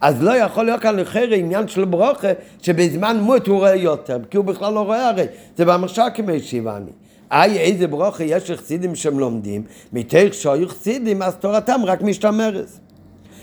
[0.00, 2.28] אז לא יכול להיות כאן לחרא עניין של ברוכה,
[2.62, 5.24] שבזמן מות הוא רואה יותר, כי הוא בכלל לא רואה הרי,
[5.56, 6.30] זה במחשב כמו
[7.32, 12.68] איי, איזה ברוכה יש חסידים שהם לומדים, מתוך שהיו חסידים, אז תורתם רק משתמרת.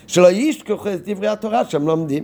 [0.07, 2.23] שלא ישכחו את דברי התורה שהם לומדים.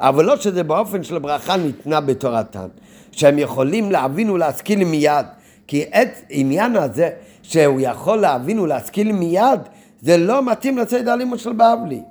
[0.00, 2.68] אבל לא שזה באופן של ברכה ניתנה בתורתם.
[3.12, 5.26] שהם יכולים להבין ולהשכיל מיד.
[5.66, 7.10] כי את עניין הזה
[7.42, 9.60] שהוא יכול להבין ולהשכיל מיד,
[10.02, 12.02] זה לא מתאים לצד הלימוד של בבלי.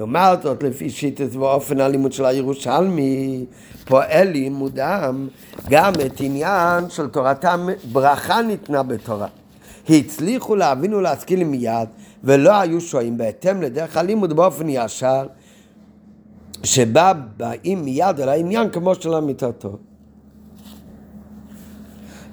[0.00, 3.44] לעומת זאת, לפי שיטת ואופן הלימוד של הירושלמי,
[3.84, 5.28] פועל לימודם
[5.70, 9.26] גם את עניין של תורתם, ברכה ניתנה בתורה.
[9.88, 11.88] הצליחו להבין ולהשכיל מיד,
[12.24, 15.26] ולא היו שוהים בהתאם לדרך הלימוד באופן ישר,
[16.62, 19.78] שבה באים מיד אל העניין כמו של אמיתתו.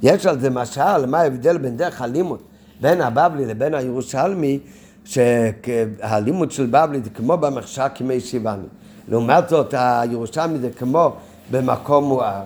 [0.03, 2.39] יש על זה משל, מה ההבדל בין דרך הלימוד
[2.81, 4.59] בין הבבלי לבין הירושלמי,
[5.07, 8.67] שהלימוד של בבלי זה כמו במחשק כמי שיבני.
[9.07, 11.13] לעומת זאת, הירושלמי זה כמו
[11.51, 12.41] במקום מואר.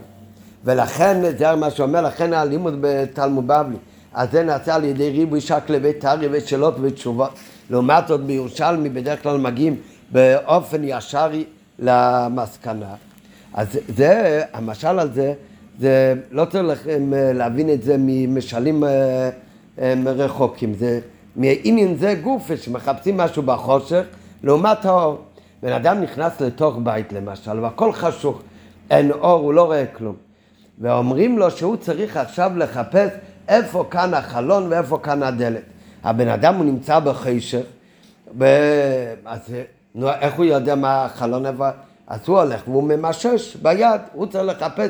[0.66, 3.78] ולכן, זה מה שאומר, לכן הלימוד בתלמוד בבלי.
[4.14, 7.32] אז זה נעשה על ידי ריבוי שקלי ותריה ושאלות ותשובות.
[7.70, 9.76] לעומת זאת, בירושלמי בדרך כלל מגיעים
[10.12, 11.46] באופן ישרי
[11.80, 12.96] למסקנה.
[13.54, 15.34] אז זה, המשל הזה,
[15.80, 16.88] זה לא צריך
[17.34, 19.30] להבין את זה ממשלים אה,
[19.80, 21.00] אה, רחוקים, זה
[21.36, 24.04] מעניין זה גוף שמחפשים משהו בחושך
[24.44, 25.18] לעומת האור.
[25.64, 28.42] בן אדם נכנס לתוך בית למשל והכל חשוך,
[28.90, 30.16] אין אור, הוא לא רואה כלום.
[30.80, 33.10] ואומרים לו שהוא צריך עכשיו לחפש
[33.48, 35.62] איפה כאן החלון ואיפה כאן הדלת.
[36.04, 37.64] הבן אדם הוא נמצא בחשך,
[38.38, 38.46] ב...
[39.26, 39.40] אז
[39.96, 41.70] נו, איך הוא יודע מה החלון איפה?
[42.08, 44.90] אז הוא הולך והוא ממשש ביד, הוא צריך לחפש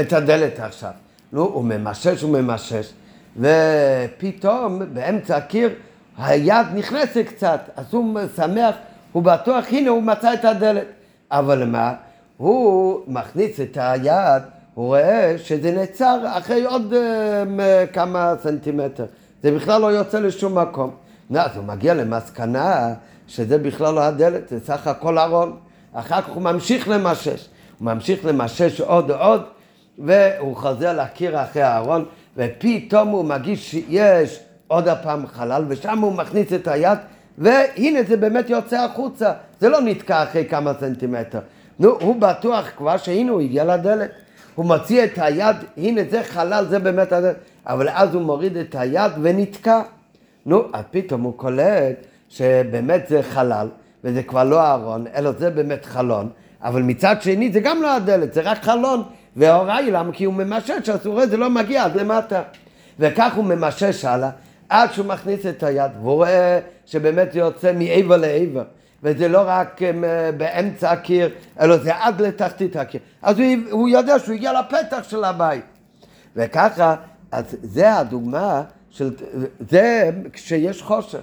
[0.00, 0.90] את הדלת עכשיו.
[1.32, 2.92] נו, הוא ממשש, הוא ממשש,
[3.36, 5.70] ופתאום באמצע הקיר
[6.18, 8.74] היד נכנסת קצת, אז הוא שמח,
[9.12, 10.86] הוא בטוח, הנה הוא מצא את הדלת.
[11.30, 11.94] אבל מה?
[12.36, 14.42] הוא מכניס את היד,
[14.74, 19.04] הוא רואה שזה נעצר אחרי עוד uh, כמה סנטימטר.
[19.42, 20.90] זה בכלל לא יוצא לשום מקום.
[21.34, 22.94] אז הוא מגיע למסקנה
[23.26, 25.56] שזה בכלל לא הדלת, זה סך הכל ארון.
[25.92, 27.48] אחר כך הוא ממשיך למשש.
[27.78, 29.42] הוא ממשיך למשש עוד ועוד,
[29.98, 32.04] והוא חוזר לקיר אחרי הארון,
[32.36, 36.98] ופתאום הוא מגיש שיש עוד הפעם חלל, ושם הוא מכניס את היד,
[37.38, 39.32] והנה זה באמת יוצא החוצה.
[39.60, 41.38] זה לא נתקע אחרי כמה סנטימטר.
[41.78, 44.10] נו, הוא בטוח כבר שהנה הוא הגיע לדלת.
[44.54, 47.36] הוא מוציא את היד, הנה זה חלל, זה באמת הדלת.
[47.66, 49.82] אבל אז הוא מוריד את היד ונתקע.
[50.46, 51.96] נו, אז פתאום הוא קולט
[52.28, 53.68] שבאמת זה חלל,
[54.04, 56.28] וזה כבר לא ארון, אלא זה באמת חלון,
[56.62, 59.02] אבל מצד שני זה גם לא הדלת, זה רק חלון,
[59.36, 60.12] וההוראה למה?
[60.12, 62.42] כי הוא ממשש, אז הוא רואה זה לא מגיע עד למטה.
[62.98, 64.30] וכך הוא ממשש הלאה,
[64.68, 68.64] עד שהוא מכניס את היד, והוא רואה שבאמת יוצא מעבר לעבר.
[69.02, 73.00] וזה לא רק um, באמצע הקיר, אלא זה עד לתחתית הקיר.
[73.22, 75.64] אז הוא, הוא יודע שהוא הגיע לפתח של הבית.
[76.36, 76.94] וככה,
[77.32, 79.10] אז זה הדוגמה של,
[79.70, 81.20] זה כשיש חושך.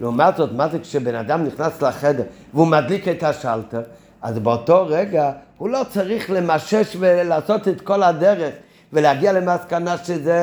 [0.00, 2.22] לעומת זאת, מה זה כשבן אדם נכנס לחדר
[2.54, 3.82] והוא מדליק את השלטר,
[4.26, 8.54] אז באותו רגע הוא לא צריך למשש ולעשות את כל הדרך
[8.92, 10.40] ולהגיע למסקנה שזה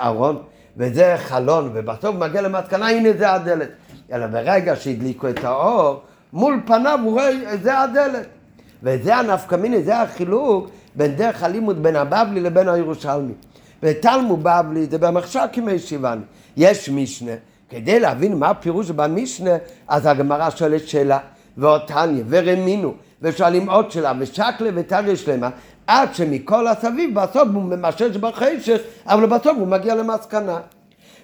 [0.00, 0.42] ארון
[0.76, 3.68] וזה חלון, ובסוף מגיע למסקנה, הנה זה הדלת.
[4.12, 6.00] אלא ברגע שהדליקו את האור,
[6.32, 8.26] מול פניו הוא רואה, זה הדלת.
[8.82, 13.32] וזה הנפקא מיני, זה החילוק בין דרך הלימוד בין הבבלי לבין הירושלמי.
[13.82, 16.22] ותלמוד בבלי זה במחשב כמי שיבני.
[16.56, 17.32] יש משנה
[17.70, 19.56] כדי להבין מה הפירוש במשנה,
[19.88, 21.18] אז הגמרא שואלת שאלה,
[21.58, 25.50] ואותניה, ורמינו, ושואלים עוד שאלה, ושקלה ותריה שלמה,
[25.86, 30.58] עד שמכל הסביב בסוף הוא ממשש בחשך, אבל בסוף הוא מגיע למסקנה.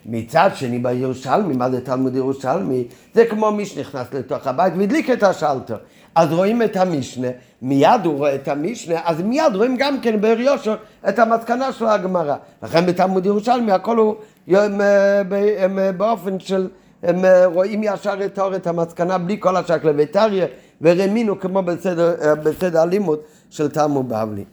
[0.07, 2.85] מצד שני בירושלמי, מה זה תלמוד ירושלמי?
[3.15, 5.77] זה כמו מי שנכנס לתוך הבית והדליק את השלטר.
[6.15, 7.29] אז רואים את המשנה,
[7.63, 10.77] מיד הוא רואה את המשנה, אז מיד רואים גם כן באר יושר
[11.09, 12.37] את המסקנה של הגמרא.
[12.63, 14.15] לכן בתלמוד ירושלמי הכל הוא
[14.49, 16.69] הם, הם, הם באופן של,
[17.03, 20.47] הם רואים ישר את האור, את המסקנה, בלי כל השקלה וטריה
[20.81, 23.19] ורמינו כמו בסדר, בסדר הלימוד
[23.51, 24.45] של תלמוד בבלי.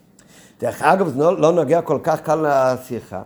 [0.61, 3.21] דרך אגב, זה לא, לא נוגע כל כך קל לשיחה,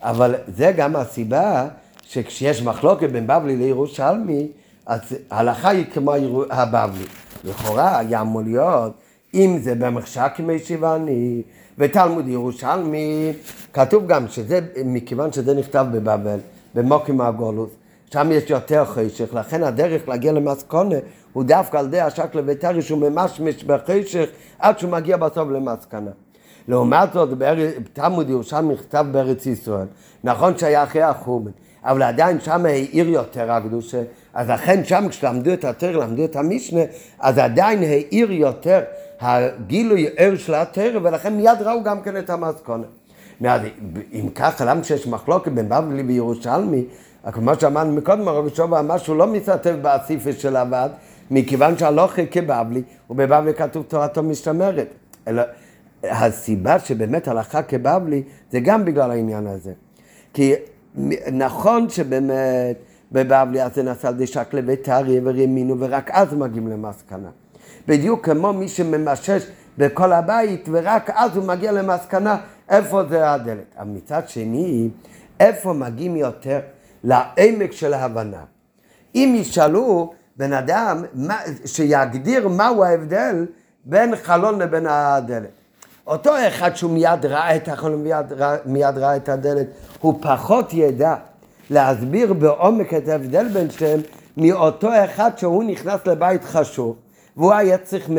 [0.00, 1.68] אבל זה גם הסיבה
[2.02, 4.48] שכשיש מחלוקת בין בבלי לירושלמי,
[4.86, 6.12] אז ההלכה היא כמו
[6.50, 7.04] הבבלי.
[7.44, 8.92] לכאורה היה אמור להיות,
[9.34, 11.42] אם זה במחשק כמי שיבני
[11.78, 13.32] ותלמוד ירושלמי,
[13.72, 16.38] כתוב גם שזה, מכיוון שזה נכתב בבבל,
[16.74, 17.70] במוקים הגולוס,
[18.12, 20.96] שם יש יותר חשך, לכן הדרך להגיע למסקונה
[21.32, 26.10] הוא דווקא על ידי השקלא וטרי שהוא ממשמש בחשך עד שהוא מגיע בסוף למסקנה.
[26.68, 29.86] לעומת זאת, בתלמוד ירושלמי נכתב בארץ ישראל,
[30.24, 31.50] נכון שהיה אחרי החורבן,
[31.84, 34.02] אבל עדיין שם העיר יותר הקדושה,
[34.34, 36.80] אז לכן שם כשלמדו את התר, למדו את המשנה,
[37.18, 38.80] אז עדיין העיר יותר
[39.20, 42.84] הגילוי ער של התר, ולכן מיד ראו גם כן את המסקונה.
[44.12, 46.84] אם ככה, למה שיש מחלוקת בין בבלי וירושלמי,
[47.32, 50.90] כמו שאמרנו מקודם, הרב שובה אמר שהוא לא מסתתף באסיפה של הוועד,
[51.30, 54.88] מכיוון שהלוכי כבבלי, ובבבלי כתוב תורתו משתמרת.
[55.28, 55.42] אלא
[56.04, 59.72] הסיבה שבאמת הלכה כבבלי, זה גם בגלל העניין הזה.
[60.34, 60.54] כי
[61.32, 62.76] נכון שבאמת
[63.12, 67.28] בבבלי אז זה נעשה על ידי שקלה וטריה ורימינו, ורק אז מגיעים למסקנה.
[67.88, 69.46] בדיוק כמו מי שממשש
[69.78, 72.36] בכל הבית, ורק אז הוא מגיע למסקנה
[72.68, 73.76] איפה זה הדלת.
[73.86, 74.88] מצד שני,
[75.40, 76.60] איפה מגיעים יותר
[77.04, 78.44] לעמק של ההבנה.
[79.14, 81.04] אם ישאלו בן אדם
[81.64, 83.46] שיגדיר מהו ההבדל
[83.84, 85.50] בין חלון לבין הדלת.
[86.06, 88.26] אותו אחד שהוא מיד ראה את החלון ומיד
[88.66, 89.66] מיד ראה את הדלת,
[90.00, 91.14] הוא פחות ידע
[91.70, 94.00] להסביר בעומק את ההבדל בין שתיהם
[94.36, 96.96] מאותו אחד שהוא נכנס לבית חשוב
[97.36, 98.10] והוא היה צריך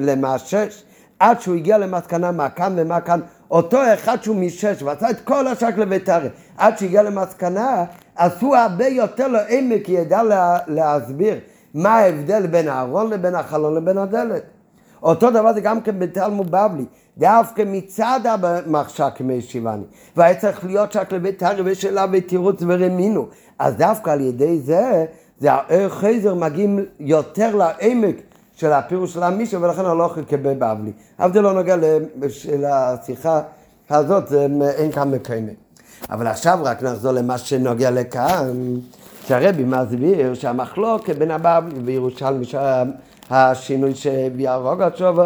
[0.00, 0.82] למשש
[1.18, 3.20] עד שהוא הגיע למסקנה מה כאן ומה כאן
[3.52, 6.28] אותו אחד שהוא משש ועשה את כל השק לבית"רי.
[6.56, 7.84] עד שהגיע למסקנה
[8.40, 11.34] הוא הרבה יותר לעמק ידע לה, להסביר
[11.74, 14.42] מה ההבדל בין הארון לבין החלון לבין הדלת.
[15.02, 16.84] אותו דבר זה גם כן בתלמוד בבלי.
[17.18, 19.84] דווקא מצד המחשק מישיבני
[20.16, 23.26] והיה צריך להיות שק לבית"רי ושאלה ותירוץ ורמינו.
[23.58, 25.04] אז דווקא על ידי זה
[25.38, 25.50] זה
[25.88, 28.16] חייזר מגיעים יותר לעמק
[28.56, 30.92] של הפירוש של המישהו, ולכן אני לא יכול לקבל בבלי.
[31.18, 31.76] אבל זה לא נוגע
[32.46, 33.40] לשיחה
[33.90, 34.32] הזאת,
[34.76, 35.54] אין כאן מקיימת.
[36.10, 38.52] אבל עכשיו רק נחזור למה שנוגע לכאן,
[39.26, 42.44] שהרבי מסביר שהמחלוקת בין הבבלי וירושלמי,
[43.30, 45.18] השינוי שהביא הרוגצ'וב,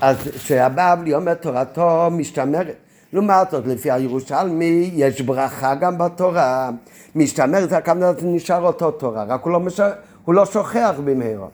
[0.00, 2.74] אז שהבבלי אומר תורתו משתמרת.
[3.12, 6.70] לעומת זאת, לפי הירושלמי, יש ברכה גם בתורה.
[7.14, 9.80] משתמרת, הכוונה נשאר אותו תורה, רק הוא לא, מש...
[10.24, 11.46] הוא לא שוכח במהרה.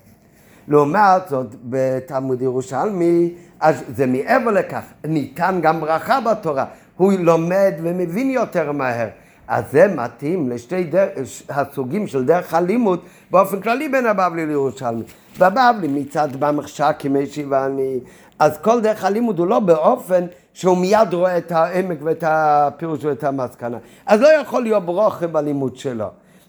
[0.69, 6.65] לעומת זאת, בתלמוד ירושלמי, אז זה מעבר לכך, ניתן גם ברכה בתורה.
[6.97, 9.09] הוא לומד ומבין יותר מהר.
[9.49, 11.09] אז זה מתאים לשתי דר...
[11.49, 13.01] הסוגים של דרך הלימוד
[13.31, 15.03] באופן כללי בין הבבלי לירושלמי.
[15.39, 18.01] בבבלי מצד במחשק כמי שיבני,
[18.39, 23.25] אז כל דרך הלימוד הוא לא באופן שהוא מיד רואה את העמק ואת הפירוש ואת
[23.25, 23.79] המסקנה.
[24.07, 26.07] אז לא יכול להיות ברוכה בלימוד שלו.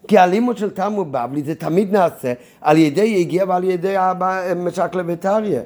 [0.07, 3.95] כי הלימוד של תלמוד בבלי זה תמיד נעשה על ידי הגיע ועל ידי
[4.55, 5.61] משק לביתריה.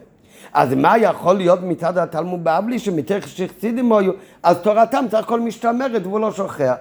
[0.53, 4.11] אז מה יכול להיות מצד התלמוד בבלי שמתך שחסידים היו,
[4.43, 6.75] אז תורתם צריך הכל משתמרת והוא לא שוכח.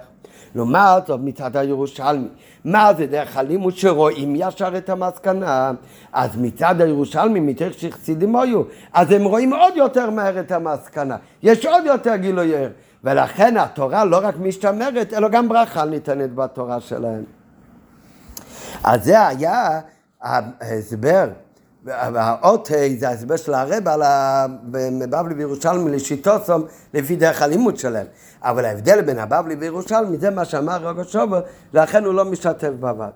[0.55, 2.27] לעומת זאת מצד הירושלמי,
[2.65, 5.71] מה זה דרך הלימוד שרואים ישר את המסקנה?
[6.13, 8.61] אז מצד הירושלמי, מתך שחסידים היו,
[8.93, 12.69] אז הם רואים עוד יותר מהר את המסקנה, יש עוד יותר גילוי ער,
[13.03, 17.40] ולכן התורה לא רק משתמרת, אלא גם ברכה ניתנת בתורה שלהם.
[18.83, 19.79] אז זה היה
[20.21, 21.29] ההסבר,
[21.85, 28.07] והאות ה' זה ההסבר של הרב על הבבלי וירושלמי לשיטוסום לפי דרך הלימוד שלהם.
[28.41, 31.41] אבל ההבדל בין הבבלי וירושלמי זה מה שאמר רגע שובר,
[31.73, 33.09] לכן הוא לא משתתף בבד.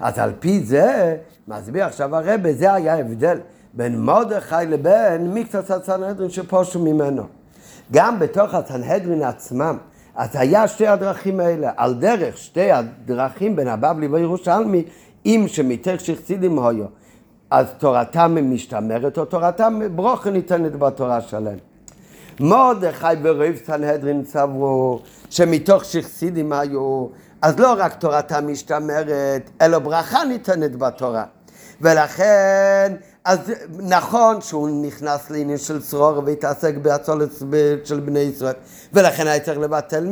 [0.00, 1.16] אז על פי זה,
[1.48, 3.38] מסביר עכשיו הרב, זה היה ההבדל
[3.74, 7.22] בין מרדכי לבין מקצת הסנהדרין שפושו ממנו.
[7.92, 9.78] גם בתוך הסנהדרין עצמם,
[10.16, 14.84] אז היה שתי הדרכים האלה, על דרך שתי הדרכים בין הבבלי וירושלמי,
[15.26, 16.84] אם שמתך שחסידים היו,
[17.50, 21.58] אז תורתם משתמרת או תורתם ברוכה ניתנת בתורה שלהם.
[22.40, 25.00] מרדכי ורב סנהדרין סברו
[25.30, 27.06] שמתוך שחסידים היו,
[27.42, 31.24] אז לא רק תורתם משתמרת, אלא ברכה ניתנת בתורה.
[31.80, 32.92] ולכן
[33.26, 33.38] אז
[33.78, 37.30] נכון שהוא נכנס לעניין של צרור והתעסק בהצולת
[37.84, 38.54] של בני ישראל.
[38.92, 40.06] ולכן היה צריך לבטל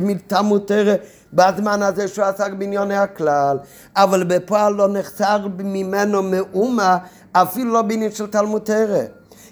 [0.00, 0.94] מתלמוד תרא
[1.32, 3.58] בזמן הזה שהוא עסק בענייני הכלל.
[3.96, 6.98] אבל בפועל לא נחסר ממנו מאומה
[7.32, 9.02] אפילו לא בעניין של תלמוד תרא.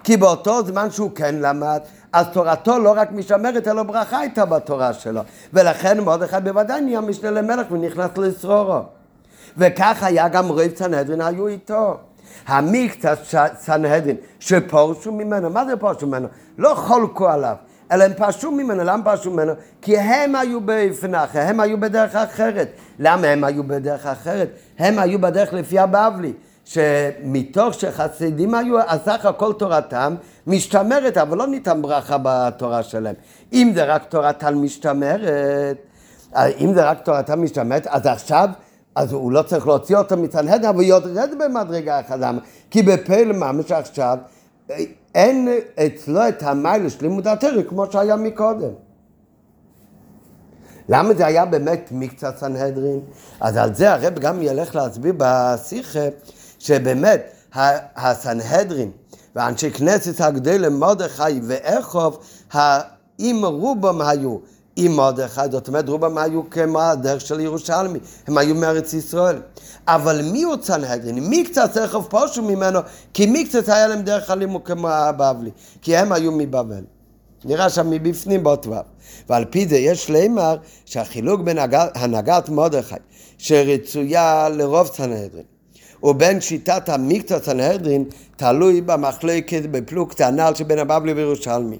[0.04, 1.80] כי באותו זמן שהוא כן למד
[2.12, 5.20] אז תורתו לא רק משמרת אלא ברכה הייתה בתורה שלו.
[5.52, 8.80] ולכן מרדכי בוודאי נהיה משנה למלך ונכנס לצרורו.
[9.56, 11.96] וכך היה גם רב צנהדרין היו איתו
[12.46, 13.18] המקצת
[13.58, 16.28] סנהדרין שפורשו ממנו, מה זה פורשו ממנו?
[16.58, 17.54] לא חולקו עליו,
[17.92, 19.52] אלא הם פרשו ממנו, למה פרשו ממנו?
[19.82, 22.68] כי הם היו בפנחה, הם היו בדרך אחרת.
[22.98, 24.48] למה הם היו בדרך אחרת?
[24.78, 26.32] הם היו בדרך לפי הבבלי,
[26.64, 30.14] שמתוך שחסידים היו, אז סך הכל תורתם
[30.46, 33.14] משתמרת, אבל לא ניתן ברכה בתורה שלהם.
[33.52, 35.76] אם זה רק תורתם משתמרת,
[36.36, 38.48] אם זה רק תורתם משתמרת, אז עכשיו
[38.96, 42.16] אז הוא לא צריך להוציא אותו מצנהדן, אבל יורד במדרגה אחת.
[42.20, 42.38] למה?
[42.70, 44.18] כי בפעיל ממש עכשיו
[45.14, 45.48] אין
[45.86, 48.72] אצלו את המיילה של לימוד התרא כמו שהיה מקודם.
[50.88, 53.00] למה זה היה באמת מקצת סנהדרין?
[53.40, 56.08] אז על זה הרב גם ילך להסביר בשיחה
[56.58, 57.32] שבאמת
[57.96, 58.90] הסנהדרין
[59.36, 62.18] ואנשי כנסת הגדולים מרדכי ואיכוב,
[63.20, 64.38] אם רובם היו
[64.76, 69.36] עם מרדכי, זאת אומרת רובם היו כמו הדרך של ירושלמי, הם היו מארץ ישראל.
[69.88, 71.18] אבל מי הוא צנהדרין?
[71.18, 72.80] מי קצת תכף פושו ממנו?
[73.14, 75.50] כי מי קצת היה להם דרך הלימוד כמו הבבלי?
[75.82, 76.84] כי הם היו מבבל.
[77.44, 78.74] נראה שם מבפנים באות ו'.
[79.28, 81.58] ועל פי זה יש לימר שהחילוק בין
[81.94, 82.94] הנהגת מרדכי
[83.38, 85.44] שרצויה לרוב צנהדרין
[86.02, 88.04] ובין שיטת המקצוע צנהדרין
[88.36, 91.78] תלוי במחלקת בפלוגתא הנ"ל שבין הבבלי וירושלמי.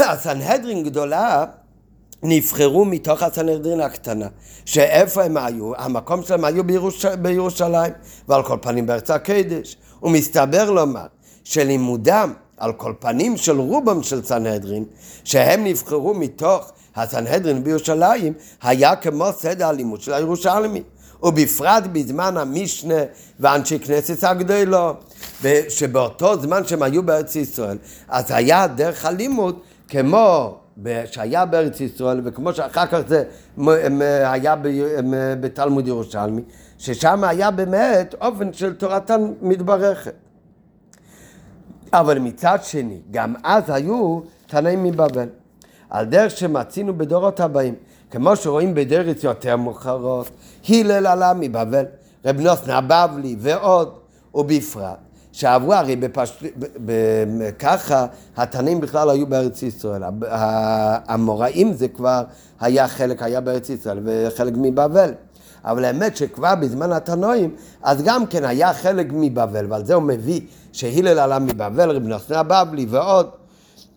[0.00, 1.44] הסנהדרין גדולה
[2.22, 4.26] נבחרו מתוך הסנהדרין הקטנה,
[4.64, 5.72] שאיפה הם היו?
[5.76, 7.04] המקום שלהם היו בירוש...
[7.06, 7.92] בירושלים,
[8.28, 9.76] ועל כל פנים בארץ הקדש.
[10.02, 11.06] ומסתבר לומר
[11.44, 14.84] שלימודם על כל פנים של רובם של סנהדרין,
[15.24, 18.32] שהם נבחרו מתוך הסנהדרין בירושלים,
[18.62, 20.82] היה כמו סדר הלימוד של הירושלמי.
[21.22, 23.02] ובפרט בזמן המשנה
[23.40, 24.94] ואנשי כנסת הגדולו,
[25.68, 27.78] שבאותו זמן שהם היו בארץ ישראל,
[28.08, 30.58] אז היה דרך הלימוד כמו
[31.04, 33.24] שהיה בארץ ישראל, וכמו שאחר כך זה
[34.24, 34.54] היה
[35.40, 36.42] בתלמוד ירושלמי,
[36.78, 40.14] ששם היה באמת אופן של תורתן מתברכת.
[41.92, 45.28] אבל מצד שני, גם אז היו תנאים מבבל.
[45.90, 47.74] על דרך שמצינו בדורות הבאים,
[48.10, 50.30] כמו שרואים בדרך יותר מאוחרות,
[50.68, 51.84] הלל עלה מבבל,
[52.24, 53.94] רב נוסנה בבלי ועוד,
[54.34, 54.98] ובפרט
[55.34, 56.42] שעברו הרי בפש...
[57.58, 58.06] ככה
[58.36, 60.02] התנים בכלל היו בארץ ישראל.
[61.08, 62.22] המוראים זה כבר
[62.60, 65.10] היה חלק, היה בארץ ישראל וחלק מבבל.
[65.64, 70.40] אבל האמת שכבר בזמן התנאים, אז גם כן היה חלק מבבל, ועל זה הוא מביא
[70.72, 73.26] שהילל עלה מבבל, רב נתן הבבלי ועוד.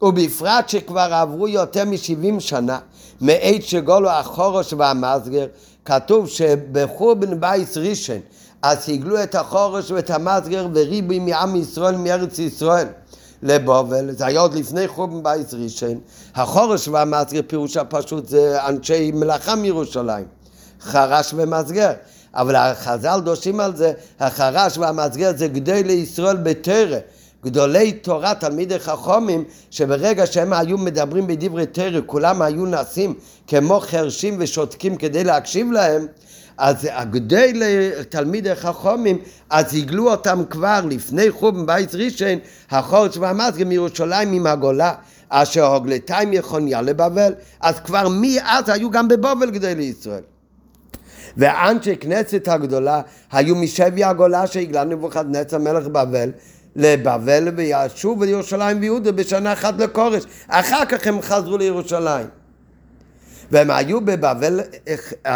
[0.01, 2.79] ובפרט שכבר עברו יותר מ-70 שנה
[3.21, 5.45] מעת שגלו החרש והמסגר,
[5.85, 8.19] כתוב שבחורבן בית ראשון
[8.62, 12.88] אז הגלו את החרש ואת המסגר ורובם מעם ישראל מארץ ישראל
[13.43, 15.99] לבבל, זה היה עוד לפני חורבן בית ראשון.
[16.36, 20.26] החורש והמסגר פירוש הפשוט זה אנשי מלאכה מירושלים,
[20.82, 21.91] חרש ומסגר.
[22.34, 26.97] אבל החז"ל דושים על זה, החרש והמסגר זה גדולי לישראל בתרא.
[27.45, 33.14] גדולי תורה, תלמידי חכומים, שברגע שהם היו מדברים בדברי תרא, כולם היו נעשים
[33.47, 36.08] כמו חרשים ושותקים כדי להקשיב להם,
[36.58, 39.18] אז הגדולי תלמידי חכומים,
[39.49, 42.39] אז הגלו אותם כבר לפני חורבן בית ראשון,
[42.72, 44.93] החורץ והמסגר מירושלים עם הגולה.
[45.30, 50.22] אשר הוגלתיים יכוניה לבבל, אז כבר מאז היו גם בבובל גדולי לישראל.
[51.38, 53.01] ואנשי כנסת הגדולה
[53.32, 56.32] היו משבי הגולה שהגלה נבוכדנצר מלך בבל
[56.76, 60.24] לבבל וישובו לירושלים ויהודה בשנה אחת לכורש.
[60.47, 62.36] אחר כך הם חזרו לירושלים.
[63.52, 64.60] והם היו בבבל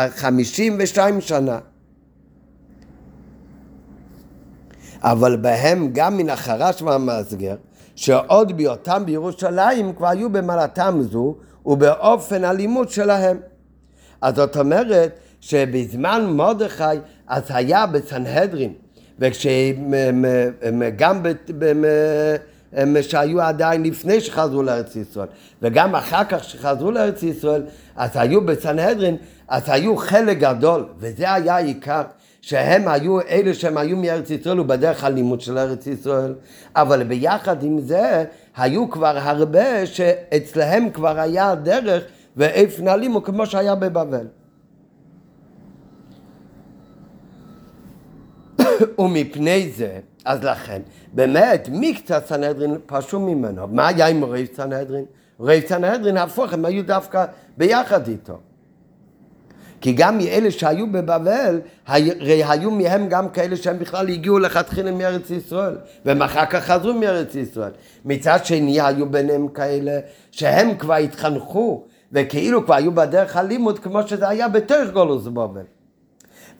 [0.10, 1.60] חמישים ושתיים שנה.
[5.02, 7.56] אבל בהם גם מן החרש והמסגר,
[7.96, 11.36] שעוד בהיותם בירושלים כבר היו במעלתם זו
[11.66, 13.38] ובאופן הלימוד שלהם.
[14.22, 16.84] אז זאת אומרת שבזמן מרדכי
[17.28, 18.74] אז היה בסנהדרין
[22.74, 25.28] וגם שהיו עדיין לפני שחזרו לארץ ישראל.
[25.62, 27.64] וגם אחר כך שחזרו לארץ ישראל
[27.96, 29.18] אז היו בסנהדרין
[29.48, 32.02] אז היו חלק גדול וזה היה העיקר
[32.42, 36.34] שהם היו אלה שהם היו מארץ ישראל ובדרך הלימוד של ארץ ישראל.
[36.76, 42.04] אבל ביחד עם זה היו כבר הרבה שאצלהם כבר היה דרך
[42.38, 44.28] ואיפה נעלימו כמו שהיה בבבל.
[49.00, 50.82] ומפני זה, אז לכן,
[51.14, 53.68] באמת, מקצת סנהדרין פרשו ממנו.
[53.68, 55.06] מה היה עם רב סנהדרין?
[55.40, 57.26] רב סנהדרין, הפוך, הם היו דווקא
[57.58, 58.38] ביחד איתו.
[59.82, 65.30] כי גם מאלה שהיו בבבל, הרי היו מהם גם כאלה שהם בכלל הגיעו לכתחילה מארץ
[65.30, 67.72] ישראל, והם אחר כך חזרו מארץ ישראל.
[68.06, 70.00] מצד שני היו ביניהם כאלה
[70.32, 75.62] שהם כבר התחנכו, וכאילו כבר היו בדרך הלימוד כמו שזה היה בתוך גולוס בבל.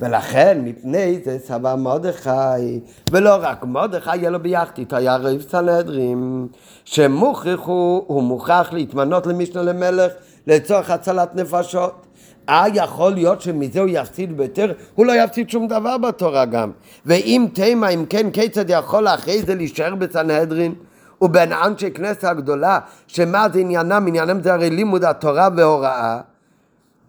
[0.02, 2.80] ולכן מפני זה סבא מרדכי,
[3.12, 6.48] ולא רק מרדכי, יהיה לו ביחדית, היה רב סנהדרים,
[6.86, 10.12] שמוכרח הוא, הוא מוכרח להתמנות למשנה למלך
[10.48, 12.06] לצורך הצלת נפשות.
[12.50, 14.74] אה, יכול להיות שמזה הוא יפסיד ביותר?
[14.96, 16.72] הוא לא יפסיד שום דבר בתורה גם.
[17.06, 20.74] ואם תימה, אם כן, כיצד יכול אחרי זה להישאר בסנהדרין?
[21.22, 24.08] ובין אנשי כנסת הגדולה, שמה זה עניינם?
[24.08, 26.20] עניינם זה הרי לימוד התורה והוראה.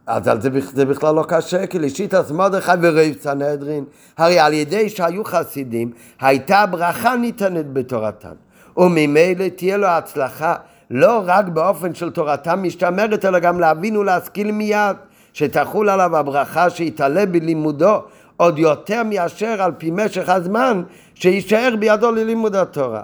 [0.07, 3.85] אז על זה, זה בכלל לא קשה, כי לשיטת מרדכי ורב סנהדרין,
[4.19, 5.91] הרי על ידי שהיו חסידים,
[6.21, 8.35] הייתה ברכה ניתנת בתורתם,
[8.77, 10.55] וממילא תהיה לו הצלחה
[10.91, 14.97] לא רק באופן של תורתם משתמרת, אלא גם להבין ולהשכיל מיד,
[15.33, 18.03] שתחול עליו הברכה שיתעלה בלימודו
[18.37, 20.83] עוד יותר מאשר על פי משך הזמן
[21.15, 23.03] שיישאר בידו ללימוד התורה.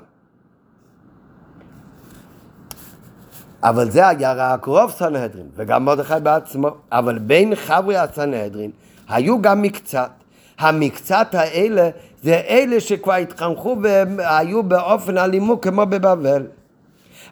[3.68, 6.68] אבל זה היה רק רוב סנהדרין, וגם מרדכי בעצמו.
[6.92, 8.70] אבל בין חברי הסנהדרין
[9.08, 10.10] היו גם מקצת.
[10.58, 11.90] המקצת האלה
[12.22, 16.46] זה אלה שכבר התחנכו והיו באופן הלימוד כמו בבבל.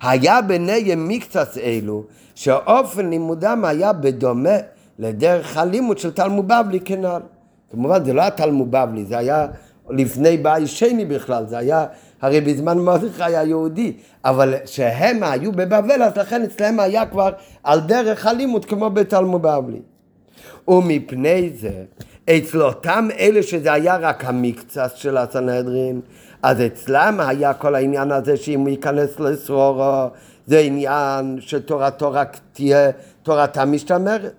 [0.02, 4.56] היה ביניהם מקצת אלו שאופן לימודם היה בדומה
[4.98, 7.20] לדרך הלימוד של תלמוד בבלי כנ"ל.
[7.70, 9.46] כמובן זה לא היה תלמוד בבלי, זה היה
[9.90, 11.86] לפני בית שני בכלל, זה היה
[12.22, 13.92] הרי בזמן מרדכי היה יהודי,
[14.24, 17.30] אבל שהם היו בבבל, אז לכן אצלם היה כבר
[17.64, 19.80] על דרך הלימוד כמו בתלמוד בבלי.
[20.68, 21.84] ומפני זה,
[22.30, 26.00] אצל אותם אלה שזה היה רק המקצת של הסנהדרין,
[26.42, 30.06] אז אצלם היה כל העניין הזה שאם הוא ייכנס לסרורו,
[30.46, 32.90] זה עניין שתורתו רק תהיה
[33.22, 34.34] תורתה משתמרת.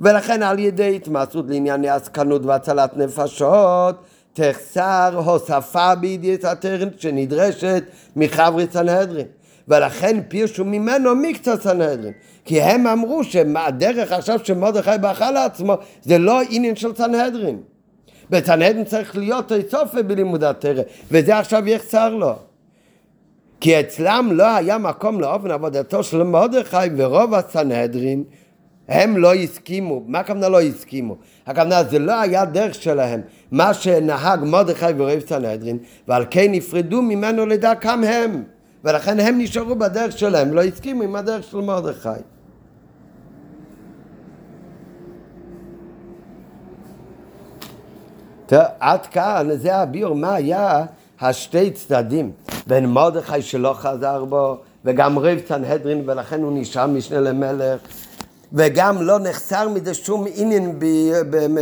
[0.00, 3.96] ולכן על ידי התמסרות לענייני עסקנות והצלת נפשות,
[4.34, 7.84] תחסר הוספה בידיעת הטרן שנדרשת
[8.16, 9.26] מחברי סנהדרין.
[9.68, 12.12] ולכן פירשו ממנו מקצת סנהדרין.
[12.44, 17.60] כי הם אמרו שהדרך עכשיו שמרדכי ברכה לעצמו זה לא עניין של סנהדרין.
[18.30, 22.34] בסנהדרין צריך להיות סופה בלימוד התרא, וזה עכשיו יחסר לו.
[23.60, 28.24] כי אצלם לא היה מקום לאופן עבודתו של מרדכי ורוב הסנהדרין
[28.88, 31.16] הם לא הסכימו, מה הכוונה לא הסכימו?
[31.46, 33.20] הכוונה זה לא היה דרך שלהם,
[33.50, 35.78] מה שנהג מרדכי ורב סנהדרין,
[36.08, 38.42] ועל כן נפרדו ממנו לדרכם הם,
[38.84, 42.08] ולכן הם נשארו בדרך שלהם, לא הסכימו עם הדרך של מרדכי.
[48.80, 50.84] עד כאן זה הביור מה היה
[51.20, 52.32] השתי צדדים.
[52.66, 57.80] בין מרדכי שלא חזר בו וגם רב סנהדרין ולכן הוא נשאר משנה למלך
[58.52, 60.78] וגם לא נחסר מזה שום עניין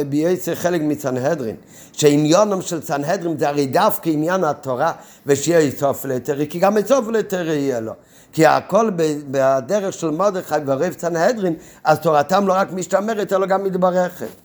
[0.09, 1.57] ביועצר חלק מסנהדרין,
[1.93, 4.93] שעניונם של סנהדרין זה הרי דווקא עניין התורה
[5.27, 7.93] ושיהיה איסוף לתרי, כי גם איסוף לתרי יהיה לו.
[8.33, 8.91] כי הכל
[9.31, 11.55] בדרך של מרדכי ורב סנהדרין,
[11.85, 14.42] אז תורתם לא רק משתמרת אלא גם מתברכת.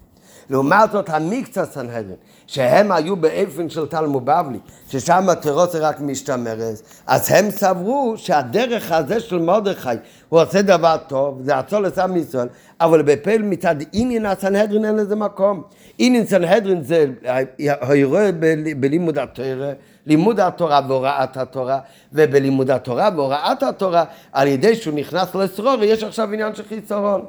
[0.49, 2.15] לעומת זאת המקצה סנהדרין,
[2.47, 9.19] שהם היו באופן של תלמוד בבלי, ששם התירוץ רק משתמרת, אז הם סברו שהדרך הזה
[9.19, 9.89] של מרדכי
[10.29, 12.47] הוא עושה דבר טוב, זה עצור לסם ישראל,
[12.81, 15.63] אבל בפעיל מצד עניין הסנהדרין אין לזה מקום.
[15.97, 17.05] עניין סנהדרין זה
[17.67, 18.21] האירוע
[18.79, 19.71] בלימוד התורה,
[20.05, 21.79] לימוד התורה והוראת התורה,
[22.13, 27.25] ובלימוד התורה והוראת התורה, על ידי שהוא נכנס לסרור, יש עכשיו עניין של חיסרון.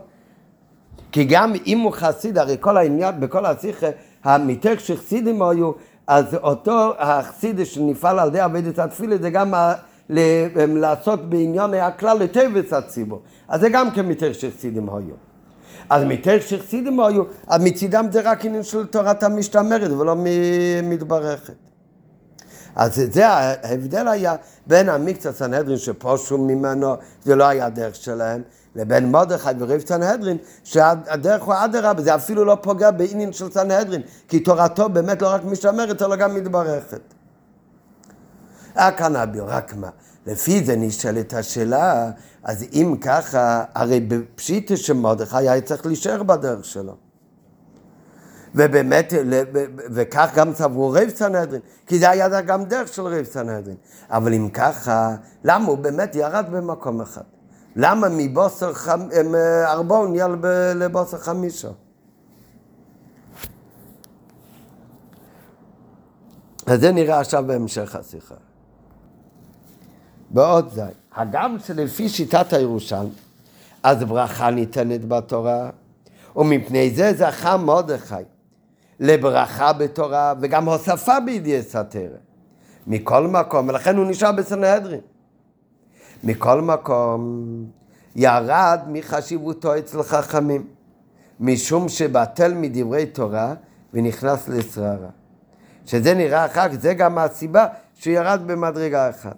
[1.12, 3.86] כי גם אם הוא חסיד, הרי כל העניין, בכל השיחה,
[4.24, 5.72] המיתק שחסידים היו,
[6.06, 9.54] אז אותו החסיד שנפעל על ידי עבודת התפילה זה גם
[10.08, 13.22] לעשות בעניין הכלל לטבץ הציבור.
[13.48, 15.14] אז זה גם כן מיתק שחסידים היו.
[15.90, 20.16] אז מיתק שחסידים היו, אז מצידם זה רק עניין של תורת המשתמרת ולא
[20.82, 21.54] מתברכת.
[22.76, 24.34] אז זה ההבדל היה
[24.66, 28.42] בין המקצת סנהדרין שפושו ממנו, זה לא היה הדרך שלהם,
[28.74, 34.40] לבין מרדכי ורב סנהדרין, שהדרך הוא אדרבה, זה אפילו לא פוגע בעניין של סנהדרין, כי
[34.40, 37.00] תורתו באמת לא רק משמרת, אלא גם מתברכת.
[38.76, 39.88] אביר, רק מה?
[40.26, 42.10] לפי זה נשאלת השאלה,
[42.42, 46.96] אז אם ככה, הרי בפשיטה שמרדכי היה צריך להישאר בדרך שלו.
[48.54, 49.12] ובאמת,
[49.90, 53.76] וכך גם סברו רב סנהדרין, כי זה היה גם דרך של רב סנהדרין.
[54.10, 55.14] אבל אם ככה,
[55.44, 57.22] למה הוא באמת ירד במקום אחד?
[57.76, 59.08] למה מבוסר חמ...
[59.66, 60.26] ארבעון נהיה
[60.74, 61.72] לבוסר חמישו?
[66.66, 68.34] אז זה נראה עכשיו בהמשך השיחה.
[70.30, 73.06] בעוד זה, הגם שלפי שיטת הירושלם,
[73.82, 75.70] אז ברכה ניתנת בתורה,
[76.36, 78.14] ומפני זה זכה מרדכי
[79.00, 82.10] לברכה בתורה וגם הוספה בידיע סתר.
[82.86, 85.00] מכל מקום, ולכן הוא נשאר בסנהדרין.
[86.24, 87.44] מכל מקום,
[88.16, 90.66] ירד מחשיבותו אצל חכמים,
[91.40, 93.54] משום שבטל מדברי תורה
[93.94, 95.08] ונכנס לשררה.
[95.86, 99.36] שזה נראה אחר כך, זה גם הסיבה שהוא ירד במדרגה אחת.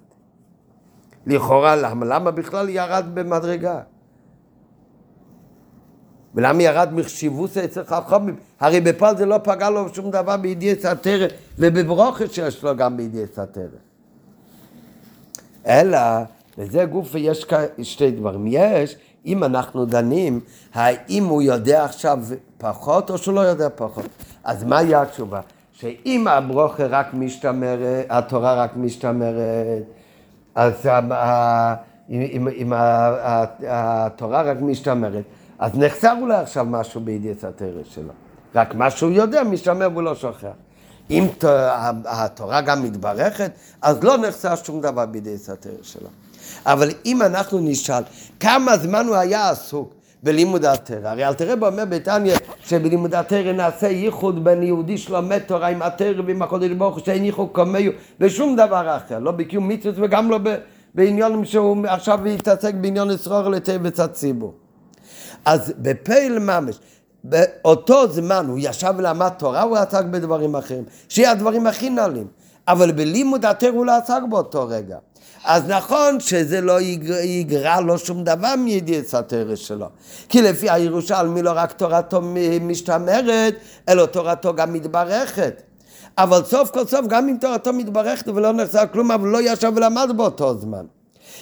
[1.27, 2.07] לכאורה, למה?
[2.07, 3.81] למה בכלל ירד במדרגה?
[6.35, 8.37] ולמה ירד מחשיבות אצל חכמים?
[8.61, 11.27] הרי בפועל זה לא פגע לו שום דבר בידיעת התרא,
[11.59, 13.65] ובברוכת שיש לו גם בידיעת התרא.
[15.67, 15.99] אלא
[16.61, 17.47] וזה גוף ויש
[17.83, 18.45] שתי דברים.
[18.47, 18.97] יש,
[19.27, 20.41] אם אנחנו דנים,
[20.75, 22.19] האם הוא יודע עכשיו
[22.59, 24.07] פחות או שהוא לא יודע פחות.
[24.45, 25.41] אז מה מהי התשובה?
[25.73, 29.83] שאם הברוכה רק משתמרת, התורה רק משתמרת,
[30.55, 30.87] אז
[32.11, 32.73] אם, אם
[33.67, 35.25] התורה רק משתמרת,
[35.59, 38.13] אז נחסר אולי עכשיו משהו בידיעת התרא שלו.
[38.55, 40.49] רק מה שהוא יודע משתמר והוא לא שוכח.
[41.11, 41.27] אם
[42.05, 43.51] התורה גם מתברכת,
[43.83, 46.09] אז לא נחסר שום דבר בידיעת התרא שלו.
[46.67, 48.03] אבל אם אנחנו נשאל
[48.41, 52.35] כמה זמן הוא היה עסוק בלימוד התרא, הרי אלתרעב אומר בתניא
[52.65, 57.25] שבלימוד התרא נעשה ייחוד בין יהודי שלומד תורה עם התרא ועם הקודש ברוך הוא שאין
[57.25, 60.39] ייחוד כמהו ושום דבר אחר, לא בקיום מצוות וגם לא
[60.95, 64.55] בעניונים שהוא עכשיו יתעסק בעניין ישרור לטבץ הציבור.
[65.45, 66.79] אז בפעיל ממש,
[67.25, 72.27] באותו זמן הוא ישב ולמד תורה, הוא עסק בדברים אחרים, שיהיה הדברים הכי נעלים.
[72.69, 74.97] אבל בלימוד התר הוא לא עסק באותו רגע.
[75.45, 76.81] אז נכון שזה לא
[77.23, 79.87] יגרע לו שום דבר מידיעת התרא שלו.
[80.29, 82.21] כי לפי הירושלמי לא רק תורתו
[82.61, 83.55] משתמרת,
[83.89, 85.63] אלא תורתו גם מתברכת.
[86.19, 90.11] אבל סוף כל סוף גם אם תורתו מתברכת ולא נחזר כלום, אבל לא ישב ולמד
[90.17, 90.85] באותו זמן.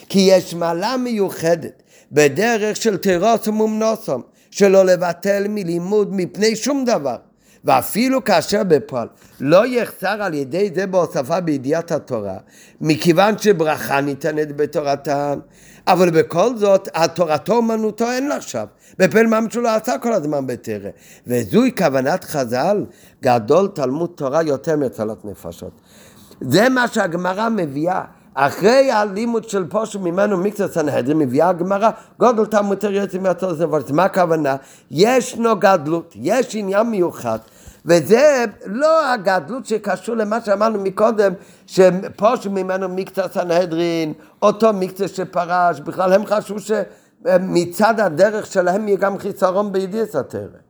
[0.08, 1.82] כי יש מעלה מיוחדת
[2.12, 7.16] בדרך של תירוס ומומנוסום, שלא לבטל מלימוד מפני שום דבר.
[7.64, 9.08] ואפילו כאשר בפועל
[9.40, 12.36] לא יחסר על ידי זה בהוספה בידיעת התורה,
[12.80, 15.38] מכיוון שברכה ניתנת בתורתם,
[15.86, 18.66] אבל בכל זאת, התורתו אומנותו אין לה עכשיו.
[18.98, 20.90] בפל ממש הוא לא עשה כל הזמן בתרא.
[21.26, 22.84] וזוהי כוונת חז"ל,
[23.22, 25.80] גדול תלמוד תורה יותר מצלות נפשות.
[26.40, 28.04] זה מה שהגמרא מביאה.
[28.34, 33.66] אחרי הלימוד של פושו ממנו מקצת סנהדרין מביאה הגמרא גודל תלמוד תורה יוצא מהצורך זה
[33.92, 34.56] מה הכוונה?
[34.90, 37.38] ישנו גדלות, יש עניין מיוחד
[37.88, 41.32] וזה לא הגדלות שקשור למה שאמרנו מקודם,
[41.66, 44.12] שפושו ממנו מקצת סנהדרין,
[44.42, 50.67] אותו מקצת שפרש, בכלל הם חשבו שמצד הדרך שלהם יהיה גם חיסרון בידיעת התרא.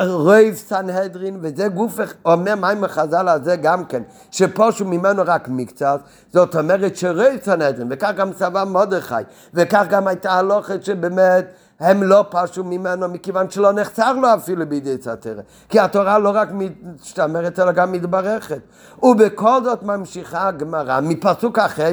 [0.00, 6.00] רייב סנהדרין, וזה גוף, אומר מים החז"ל הזה גם כן, שפושו ממנו רק מקצת,
[6.32, 9.14] זאת אומרת שרייב סנהדרין, וכך גם סבא מרדכי,
[9.54, 11.46] וכך גם הייתה הלוכת שבאמת
[11.80, 15.42] הם לא פרשו ממנו מכיוון שלא נחצר לו אפילו בידי סתרא.
[15.68, 18.60] כי התורה לא רק משתמרת אלא גם מתברכת.
[19.02, 21.92] ובכל זאת ממשיכה הגמרא מפסוק אחר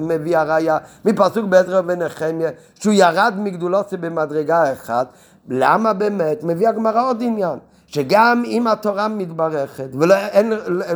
[0.00, 5.06] מביא הראיה, מפסוק בעזרא ונחמיה, שהוא ירד מגדולות במדרגה אחת.
[5.48, 6.44] למה באמת?
[6.44, 7.58] מביא הגמרא עוד עניין.
[7.86, 10.52] שגם אם התורה מתברכת ואין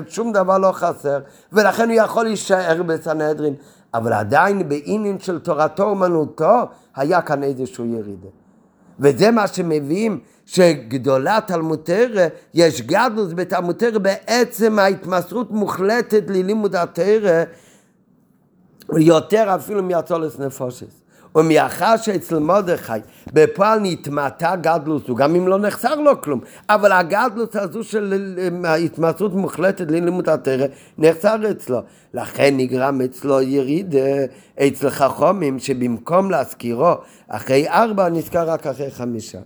[0.08, 1.18] שום דבר לא חסר
[1.52, 3.54] ולכן הוא יכול להישאר בסנהדרין
[3.94, 6.54] אבל עדיין בעניין של תורתו אומנותו
[6.96, 8.28] היה כאן איזשהו ירידה.
[9.00, 17.44] וזה מה שמביאים שגדולה תלמוד תרא, יש גדלוס בתלמוד תרא בעצם ההתמסרות מוחלטת ללימוד התרא
[18.96, 21.02] יותר אפילו מהצולס נפושס.
[21.34, 22.92] ומאחר שאצל מרדכי
[23.32, 29.90] בפועל נתמעטה גדלוס, גם אם לא נחסר לו כלום, אבל הגדלוס הזו של התמצאות מוחלטת
[29.90, 30.66] ללימוד התרא
[30.98, 31.80] נחסר אצלו.
[32.14, 33.94] לכן נגרם אצלו יריד
[34.60, 36.92] אצל חכומים שבמקום להזכירו
[37.28, 39.38] אחרי ארבע נזכר רק אחרי חמישה.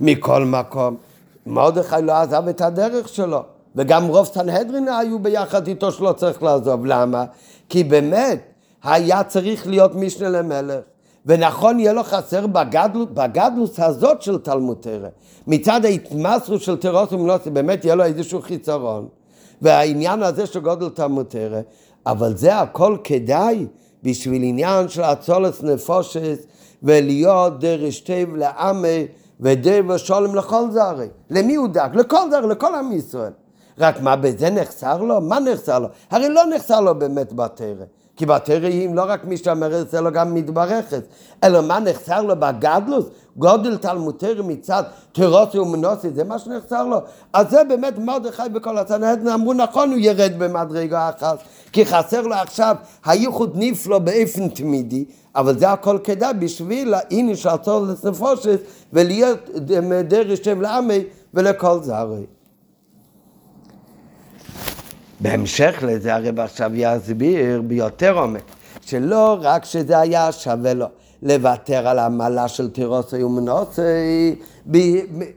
[0.00, 0.96] מכל מקום,
[1.46, 3.42] מרדכי לא עזב את הדרך שלו.
[3.76, 6.86] וגם רוב סנהדרין היו ביחד איתו שלא צריך לעזוב.
[6.86, 7.24] למה?
[7.68, 8.40] כי באמת
[8.82, 10.84] היה צריך להיות משנה למלך.
[11.26, 15.08] ונכון יהיה לו חסר בגדלות, בגדלות הזאת של תלמוד תרא.
[15.46, 19.08] מצד ההתמסרות של תירוס ומנוסי, באמת יהיה לו איזשהו חיסרון.
[19.62, 21.60] והעניין הזה של גודל תלמוד תרא,
[22.06, 23.66] אבל זה הכל כדאי
[24.02, 26.38] בשביל עניין של הצולס נפושס
[26.82, 29.06] ולהיות דרש טב לעמי
[29.40, 31.08] ודר ושולם לכל זרי.
[31.30, 31.96] למי הוא דאג?
[31.96, 33.32] לכל זרי, לכל עם ישראל.
[33.78, 35.20] רק מה, בזה נחסר לו?
[35.20, 35.88] מה נחסר לו?
[36.10, 37.84] הרי לא נחסר לו באמת בתרא.
[38.16, 41.02] כי בתרא היא לא רק משתמרת, אלא גם מתברכת.
[41.44, 43.04] אלא מה נחסר לו בגדלוס?
[43.36, 46.98] גודל תלמוד תרא מצד תירוסי ומנוסי, זה מה שנחסר לו.
[47.32, 51.38] אז זה באמת מרדכי בכל הצנהדן אמרו נכון הוא ירד במדרגה אחת,
[51.72, 55.04] כי חסר לו עכשיו הייחוד נפלא באופן תמידי,
[55.34, 58.60] אבל זה הכל כדאי בשביל הנה שעצור לסנפושת
[58.92, 59.50] ולהיות
[60.08, 61.04] דרך שם לעמי
[61.34, 62.35] ולכל זרי.
[65.20, 68.42] בהמשך לזה הרב עכשיו יסביר ביותר עומק,
[68.80, 70.86] שלא רק שזה היה שווה לו
[71.22, 74.36] לוותר על העמלה של תירוסי ומנוסי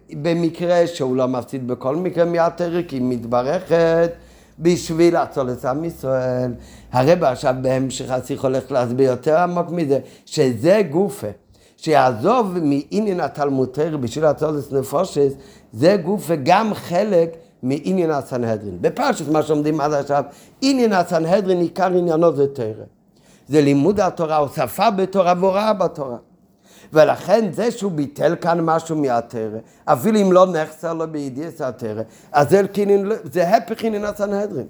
[0.09, 4.11] במקרה שהוא לא מפסיד בכל מקרה מהתרא כי היא מתברכת
[4.59, 6.51] בשביל לעצור את עם ישראל.
[6.91, 11.27] הרב עכשיו בהמשך השיח הולך להסביר יותר עמוק מזה, שזה גופה.
[11.77, 15.33] שיעזוב מעניין התלמוד תרא בשביל את נפושס,
[15.73, 18.77] זה גופה גם חלק מעניין הסנהדרין.
[18.81, 20.23] בפרשת מה שעומדים עד עכשיו,
[20.61, 22.83] עניין הסנהדרין עיקר עניינו זה תרא.
[23.47, 26.17] זה לימוד התורה, הוספה בתורה והוראה בתורה.
[26.93, 32.01] ולכן זה שהוא ביטל כאן משהו מהתרא, אפילו אם לא נחסר לו בידיעת התרא,
[32.31, 34.67] אז זה, כינין, זה הפך עניין הסנהדרין.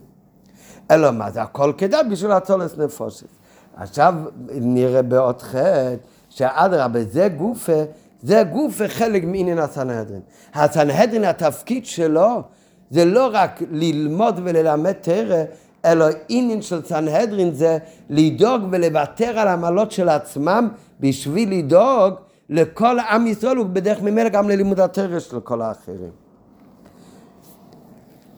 [0.92, 3.28] אלא מה, זה הכל כדאי בשביל הצולס נפושת.
[3.76, 4.14] עכשיו
[4.50, 5.96] נראה בעוד חטא,
[6.30, 7.84] שאדרבה, זה גופה,
[8.22, 10.22] זה גופה חלק מעניין הסנהדרין.
[10.54, 12.42] הסנהדרין, התפקיד שלו
[12.90, 15.44] זה לא רק ללמוד וללמד תרא,
[15.86, 17.78] אלא עניין של סנהדרין זה
[18.10, 20.70] לדאוג ולוותר על העמלות של עצמם
[21.00, 22.14] בשביל לדאוג
[22.50, 26.12] לכל עם ישראל ובדרך ממילא גם ללימוד התרא של כל האחרים.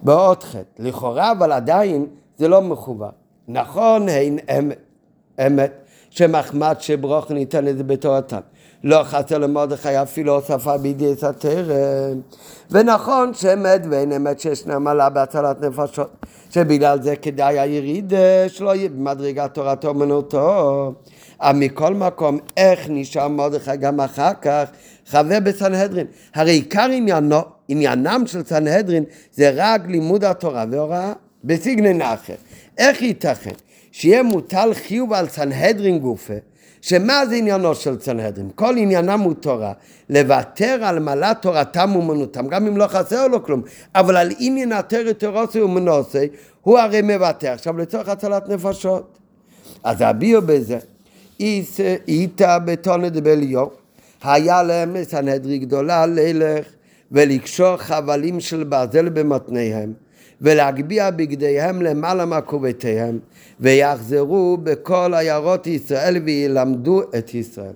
[0.01, 2.05] בעוד חטא, לכאורה אבל עדיין
[2.37, 3.11] זה לא מכוון.
[3.47, 4.77] נכון, אין אמת,
[5.47, 5.71] אמת
[6.09, 8.39] שמחמד שברוך ניתן לזה בתורתם.
[8.83, 12.21] לא חסר למרדכי אפילו הוספה בידי התרם.
[12.71, 16.25] ונכון שאמת ואין אמת שישנה מעלה בהצלת נפשות.
[16.49, 18.13] שבגלל זה כדאי היריד
[18.47, 20.93] שלא יהיה במדרגת תורתו אומנותו.
[21.41, 24.69] אבל מכל מקום, איך נשאר מרדכי גם אחר כך
[25.07, 26.07] חבר בסנהדרין?
[26.35, 29.03] הרי עיקר עניינו, עניינם של סנהדרין
[29.33, 31.13] זה רק לימוד התורה והוראה
[31.43, 32.35] בסגנן אחר.
[32.77, 33.53] איך ייתכן
[33.91, 36.33] שיהיה מוטל חיוב על סנהדרין גופה
[36.81, 38.49] שמה זה עניינו של סנהדרין?
[38.55, 39.73] כל עניינם הוא תורה.
[40.09, 43.61] לוותר על מלאת תורתם אומנותם, גם אם לא חסר לו כלום,
[43.95, 46.27] אבל על עניין התרת תורוסי ומנוסי,
[46.61, 47.51] הוא הרי מוותר.
[47.51, 49.17] עכשיו לצורך הצלת נפשות.
[49.83, 50.79] אז הביאו בזה,
[52.07, 53.67] איתה בטונה דבליו,
[54.23, 56.65] היה להם סנהדרי גדולה ללך
[57.11, 59.93] ולקשור חבלים של ברזל במותניהם.
[60.41, 63.19] ולהגביה בגדיהם למעלה מעקובותיהם,
[63.59, 67.73] ויחזרו בכל עיירות ישראל וילמדו את ישראל.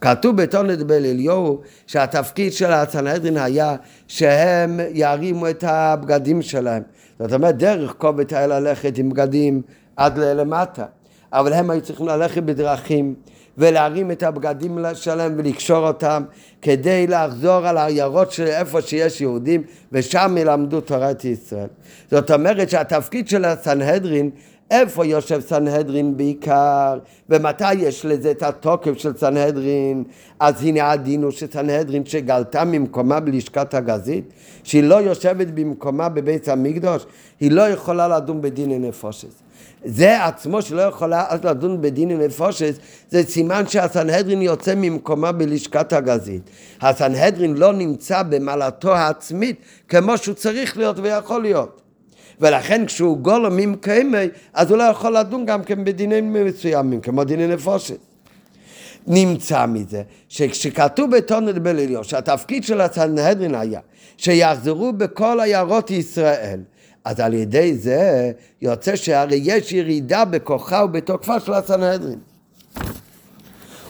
[0.00, 3.76] כתוב בתונת בל אליהו שהתפקיד של הסנהדרין היה
[4.08, 6.82] שהם ירימו את הבגדים שלהם.
[7.18, 9.62] זאת אומרת, דרך כובד היה ללכת עם בגדים
[9.96, 10.84] עד למטה.
[11.32, 13.14] אבל הם היו צריכים ללכת בדרכים
[13.58, 16.22] ולהרים את הבגדים שלהם ולקשור אותם
[16.62, 21.68] כדי לחזור על העיירות איפה שיש יהודים ושם ילמדו תורת ישראל.
[22.10, 24.30] זאת אומרת שהתפקיד של הסנהדרין
[24.70, 26.98] איפה יושב סנהדרין בעיקר,
[27.28, 30.04] ומתי יש לזה את התוקף של סנהדרין,
[30.40, 34.24] אז הנה הדין הוא שסנהדרין שגלתה ממקומה בלשכת הגזית,
[34.64, 37.06] שהיא לא יושבת במקומה בבית המקדוש,
[37.40, 39.49] היא לא יכולה לדון בדיני נפושת.
[39.84, 42.74] זה עצמו שלא יכולה אז לדון בדיני נפושת,
[43.10, 46.42] זה סימן שהסנהדרין יוצא ממקומה בלשכת הגזית.
[46.80, 49.56] הסנהדרין לא נמצא במעלתו העצמית
[49.88, 51.80] כמו שהוא צריך להיות ויכול להיות.
[52.40, 54.16] ולכן כשהוא גולו ממקיימי,
[54.54, 57.98] אז הוא לא יכול לדון גם כן בדינים מסוימים, כמו דיני נפושת.
[59.06, 63.80] נמצא מזה שכשכתוב בתונת בליליו שהתפקיד של הסנהדרין היה
[64.16, 66.60] שיחזרו בכל עיירות ישראל
[67.04, 68.32] אז על ידי זה
[68.62, 72.18] יוצא שהרי יש ירידה בכוחה ובתוקפה של הסנהדרין.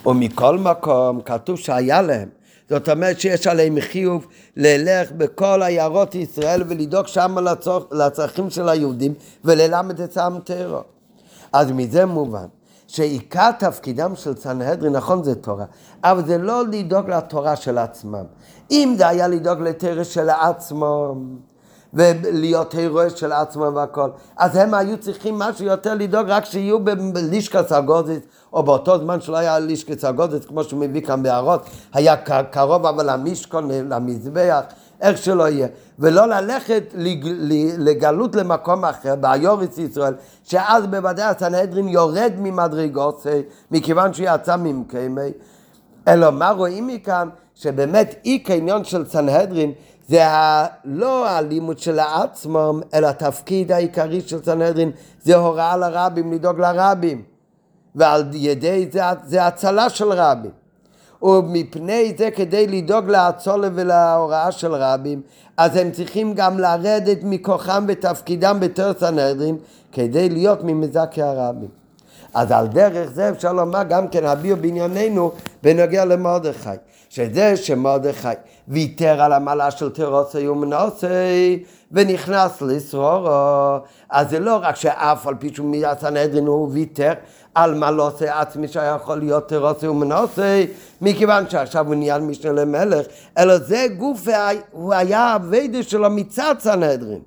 [0.06, 2.28] ומכל מקום כתוב שהיה להם
[2.70, 9.14] זאת אומרת שיש עליהם חיוב ללך בכל עיירות ישראל ולדאוג שם לצור, לצרכים של היהודים
[9.44, 10.82] וללמד את העם טרור.
[11.52, 12.46] אז מזה מובן
[12.86, 15.64] שעיקר תפקידם של סנהדרין, נכון זה תורה,
[16.04, 18.24] אבל זה לא לדאוג לתורה של עצמם.
[18.70, 21.36] אם זה היה לדאוג לתרא של עצמם,
[21.94, 24.10] ולהיות הירוש של עצמם והכל.
[24.36, 29.36] אז הם היו צריכים משהו יותר לדאוג רק שיהיו בלישקס הגוזית, או באותו זמן שלא
[29.36, 31.62] היה לישקס הגוזית, כמו שהוא מביא כאן בהערות,
[31.92, 32.16] היה
[32.50, 34.60] קרוב אבל למשכון, למזבח,
[35.00, 35.68] איך שלא יהיה.
[35.98, 36.94] ולא ללכת
[37.78, 40.14] לגלות למקום אחר, באיוריס ישראל,
[40.44, 43.26] שאז בוודאי הסנהדרין יורד ממדרגות,
[43.70, 45.30] מכיוון שהוא יצא ממקיימי.
[46.08, 47.28] אלא מה רואים מכאן?
[47.54, 49.72] שבאמת אי קניון של סנהדרין
[50.10, 50.22] זה
[50.84, 54.90] לא הלימוד של העצמם, אלא התפקיד העיקרי של סנהדרין
[55.22, 57.22] זה הוראה לרבים, לדאוג לרבים.
[57.94, 60.50] ועל ידי זה, זה הצלה של רבים.
[61.22, 65.22] ומפני זה כדי לדאוג להצולה ולהוראה של רבים,
[65.56, 69.56] אז הם צריכים גם לרדת מכוחם ותפקידם בתור סנהדרין,
[69.92, 71.68] כדי להיות ממזכי הרבים.
[72.34, 76.68] אז על דרך זה אפשר לומר גם כן הביאו בענייננו בנוגע למרדכי.
[77.10, 78.28] שזה שמרדכי
[78.68, 83.78] ויתר על המעלה של תירוסי ומנוסי ונכנס לסרורו.
[84.10, 87.12] אז זה לא רק שאף על פי שהוא מהסנהדרין הוא ויתר
[87.54, 90.66] על מעלוסי עצמי שהיה יכול להיות תירוסי ומנוסי,
[91.00, 93.06] מכיוון שעכשיו הוא נהיה משנה למלך,
[93.38, 94.26] אלא זה גוף,
[94.72, 97.20] הוא היה הווידה שלו מצד סנהדרין.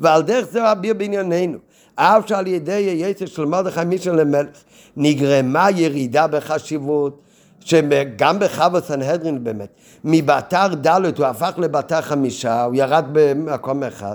[0.00, 1.58] ועל דרך זה אביר בענייננו.
[1.96, 4.48] אף שעל ידי יצר של מרדכי משנה למלך
[4.96, 7.22] נגרמה ירידה בחשיבות
[7.60, 9.68] שגם בחווה סנהדרין באמת,
[10.04, 14.14] מבתר ד' הוא הפך לבתר חמישה, הוא ירד במקום אחד,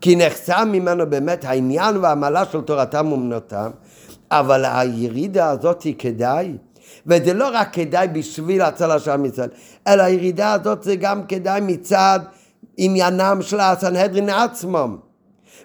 [0.00, 3.70] כי נחסם ממנו באמת העניין והעמלה של תורתם אומנותם,
[4.30, 6.52] אבל הירידה הזאת היא כדאי,
[7.06, 9.48] וזה לא רק כדאי בשביל הצלה של עם ישראל,
[9.86, 12.20] אלא הירידה הזאת זה גם כדאי מצד
[12.76, 14.96] עניינם של הסנהדרין עצמם.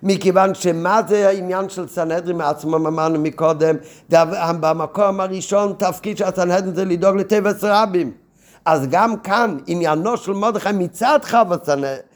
[0.06, 3.76] מכיוון שמה זה העניין של סנהדרין מעצמם אמרנו מקודם,
[4.60, 8.12] במקום הראשון תפקיד של הסנהדרין זה לדאוג לטבע רבים.
[8.66, 12.15] אז גם כאן עניינו של מרדכי מצד חווה סנהדרין.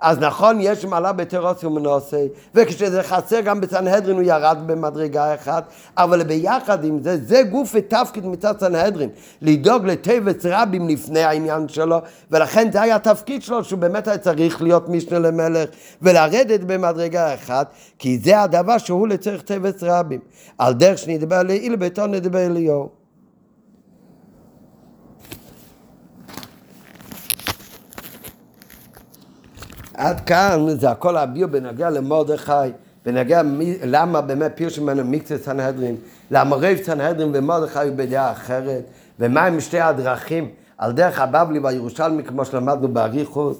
[0.00, 5.64] אז נכון, יש מעלה בתירוס ומנוסי, וכשזה חסר גם בסנהדרין הוא ירד במדרגה אחת,
[5.96, 9.10] אבל ביחד עם זה, זה גוף ותפקיד מצד סנהדרין,
[9.42, 11.98] לדאוג לטבץ רבים לפני העניין שלו,
[12.30, 15.68] ולכן זה היה התפקיד שלו, שהוא באמת היה צריך להיות משנה למלך,
[16.02, 20.20] ולרדת במדרגה אחת, כי זה הדבר שהוא לצריך טבץ רבים.
[20.58, 23.01] על דרך שנדבר לעיל ביתו נדבר אליהו.
[29.94, 32.52] עד כאן זה הכל הביאו בנוגע למרדכי,
[33.04, 35.96] בנוגע מי, למה באמת פירש ממנו מקצה סנהדרין,
[36.30, 38.82] למה רב סנהדרין ומרדכי הוא בדעה אחרת,
[39.20, 43.56] ומהם שתי הדרכים על דרך הבבלי והירושלמי כמו שלמדנו באריכוס,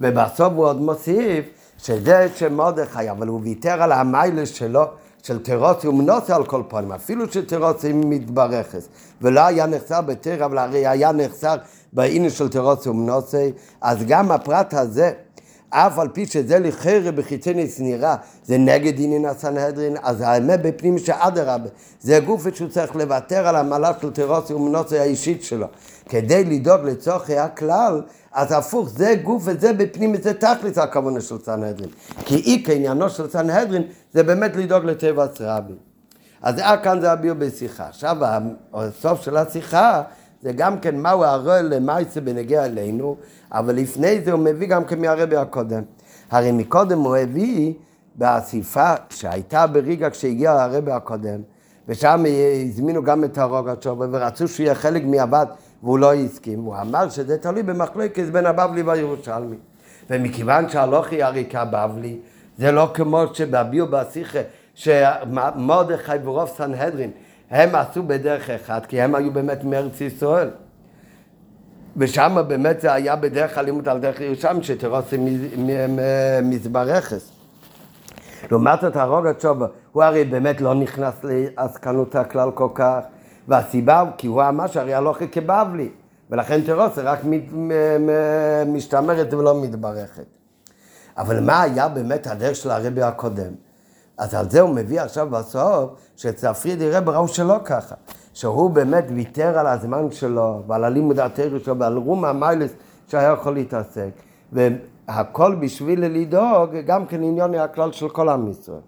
[0.00, 1.44] ובסוף הוא עוד מוסיף
[1.78, 4.84] שזה של מרדכי, אבל הוא ויתר על המיילה שלו,
[5.22, 8.88] של תירוצי ומנוסי על כל פנים, אפילו שתירוצי מתברכס,
[9.22, 11.54] ולא היה נחסר בתיר, אבל הרי היה נחסר
[11.92, 15.12] בעניין של תירוצי ומנוסי, אז גם הפרט הזה,
[15.72, 21.68] אף על פי שזה לכאורה בחיצוניס נראה, זה נגד עניין הסנהדרין, אז האמת בפנים שאדרבה,
[22.00, 25.66] זה גוף שהוא צריך לוותר על המעלה של תירוצי ומנוסי האישית שלו,
[26.08, 28.02] כדי לדאוג לצורכי הכלל,
[28.32, 31.90] אז הפוך, זה גוף וזה בפנים, זה תכלס הכוונה של סנהדרין.
[32.24, 35.74] כי אי כעניינו של סנהדרין זה באמת לדאוג לטבע רבי.
[36.42, 37.86] אז עד כאן זה הביאו בשיחה.
[37.88, 38.16] עכשיו,
[38.74, 40.02] הסוף של השיחה
[40.42, 43.16] זה גם כן מהו הרוע למעשה בנגיע אלינו,
[43.52, 45.82] אבל לפני זה הוא מביא גם כן מהרבי הקודם.
[46.30, 47.72] הרי מקודם הוא הביא
[48.14, 51.40] באסיפה שהייתה בריגה כשהגיע הרבי הקודם,
[51.88, 52.24] ושם
[52.66, 55.48] הזמינו גם את הרוגצ'וב ורצו שהוא יהיה חלק מהבת
[55.82, 59.56] והוא לא הסכים, הוא אמר שזה תלוי במחלוקת בין הבבלי והירושלמי.
[60.10, 62.18] ומכיוון שהלוכי הרי כבבלי,
[62.58, 64.38] זה לא כמו שבביאו בשיחה,
[64.74, 67.10] שמרדכי ורוב סנהדרין,
[67.52, 70.50] הם עשו בדרך אחת, כי הם היו באמת מארץ ישראל.
[71.96, 75.16] ושם באמת זה היה בדרך הלימוד על דרך ירושלים, שתרוסי
[76.42, 77.32] מזברכס.
[78.50, 83.00] לעומת זאת הרוגת שובה, הוא הרי באמת לא נכנס לעסקנות הכלל כל כך,
[83.48, 85.88] והסיבה, כי הוא אמר שהרי הלוכי כבבלי,
[86.30, 87.20] ולכן תירוסה רק
[88.66, 90.24] משתמרת ולא מתברכת.
[91.18, 93.52] אבל מה היה באמת הדרך של הרבי הקודם?
[94.18, 97.94] אז על זה הוא מביא עכשיו בסוף, שאצל פרידי רב ראו שלא ככה.
[98.34, 102.70] שהוא באמת ויתר על הזמן שלו, ועל הלימוד התרא שלו, ועל רום המיילס
[103.08, 104.10] שהיה יכול להתעסק.
[104.52, 108.80] והכל בשביל לדאוג, גם כן עניון הכלל של כל עם ישראל.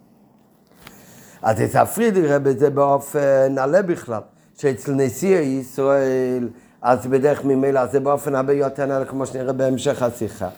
[1.43, 4.21] אז אצל פרידי רב זה באופן עלה בכלל.
[4.59, 6.49] שאצל נשיא ישראל,
[6.83, 10.49] אז בדרך ממילא זה באופן הרבה יותר נעלה, כמו שנראה בהמשך השיחה.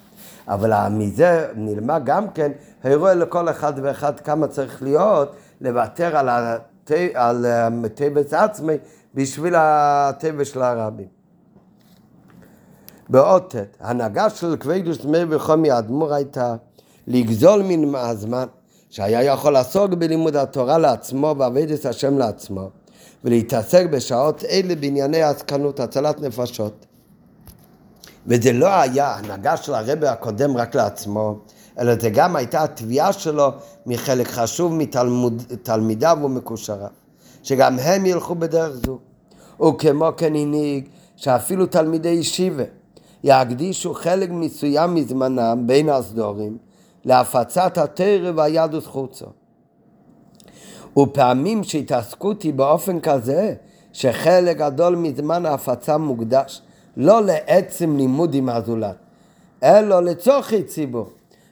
[0.49, 2.53] אבל מזה נלמד גם כן,
[2.85, 6.91] הרואה לכל אחד ואחד כמה צריך להיות, לוותר על, הת...
[7.85, 8.75] הטבע עצמי
[9.15, 11.07] בשביל הטבע של הרבים.
[13.09, 16.57] בעוד ט', הנהגה של כבדוס מאיר וחומי האדמו"ר הייתה
[17.07, 18.47] לגזול מן הזמן
[18.91, 22.71] שהיה יכול לעסוק בלימוד התורה לעצמו ועבודת השם לעצמו.
[23.25, 26.87] ולהתעסק בשעות אלה בענייני עסקנות, הצלת נפשות.
[28.27, 31.39] וזה לא היה הנהגה של הרבי הקודם רק לעצמו,
[31.79, 33.49] אלא זה גם הייתה התביעה שלו
[33.87, 36.89] מחלק חשוב מתלמידיו ומקושריו,
[37.43, 38.99] שגם הם ילכו בדרך זו.
[39.63, 42.65] וכמו כן הנהיג שאפילו תלמידי ישיבה
[43.25, 46.59] יקדישו חלק מסוים מזמנם בין הסדורים
[47.05, 49.27] להפצת התרא והיהדות חוצו.
[50.99, 53.55] ופעמים שהתעסקות היא באופן כזה
[53.93, 56.63] שחלק גדול מזמן ההפצה מוקדש
[56.97, 58.97] לא לעצם לימוד עם הזולת,
[59.63, 61.11] אלא לצורכי ציבור.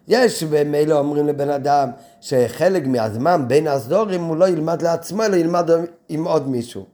[0.08, 1.90] יש במילא אומרים לבן אדם
[2.20, 5.70] שחלק מהזמן בין הסדורים הוא לא ילמד לעצמו אלא ילמד
[6.08, 6.84] עם עוד מישהו.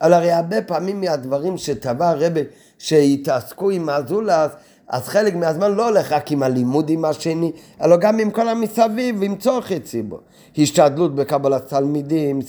[0.00, 2.40] אבל הרי הרבה פעמים מהדברים שטבע הרבה
[2.78, 4.50] שהתעסקו עם הזולת
[4.88, 7.52] אז חלק מהזמן לא הולך רק עם הלימוד עם השני,
[7.82, 10.20] אלא גם עם כל המסביב, עם צורכי ציבור.
[10.58, 12.42] השתדלות בקבלת תלמידים,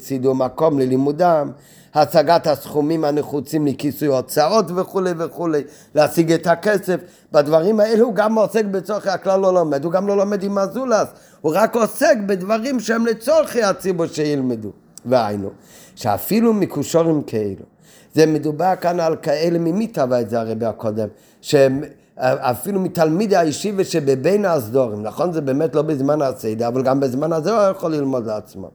[0.00, 1.50] סידור, מקום ללימודם,
[1.96, 5.62] הצגת הסכומים הנחוצים לכיסוי הוצאות וכולי וכולי,
[5.94, 7.00] להשיג את הכסף.
[7.32, 11.08] בדברים האלה הוא גם עוסק בצורכי הכלל לא לומד, הוא גם לא לומד עם הזולס,
[11.40, 14.70] הוא רק עוסק בדברים שהם לצורכי הציבור שילמדו.
[15.06, 15.50] והיינו,
[15.94, 17.64] שאפילו מקושורים כאלו,
[18.14, 21.08] זה מדובר כאן על כאלה, ממי טבע את זה הרבי הקודם?
[21.40, 21.82] שהם
[22.18, 27.50] אפילו מתלמידי הישיבה שבבין הסדורים, נכון זה באמת לא בזמן הסדר, אבל גם בזמן הזה
[27.50, 28.70] הוא יכול ללמוד לעצמו.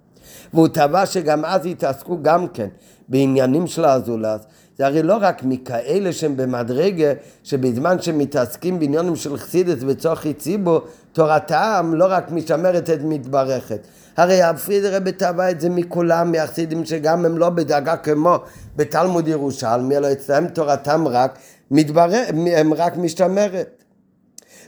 [0.54, 2.68] והוא טבע שגם אז יתעסקו גם כן
[3.10, 4.40] בעניינים של הזולז.
[4.78, 7.14] זה הרי לא רק מכאלה שהם במדרגה,
[7.44, 10.82] שבזמן שמתעסקים בעניינים של חסידס וצורכי ציבור,
[11.14, 13.88] תורתם לא רק משמרת את מתברכת.
[14.18, 18.36] הרי הפרידר רבי טבע את זה מכולם, מהחסידים שגם הם לא בדאגה כמו
[18.76, 21.40] בתלמוד ירושלמי, אלא אצלם תורתם רק
[21.72, 22.24] מתברר,
[22.56, 23.84] הם רק משתמרת.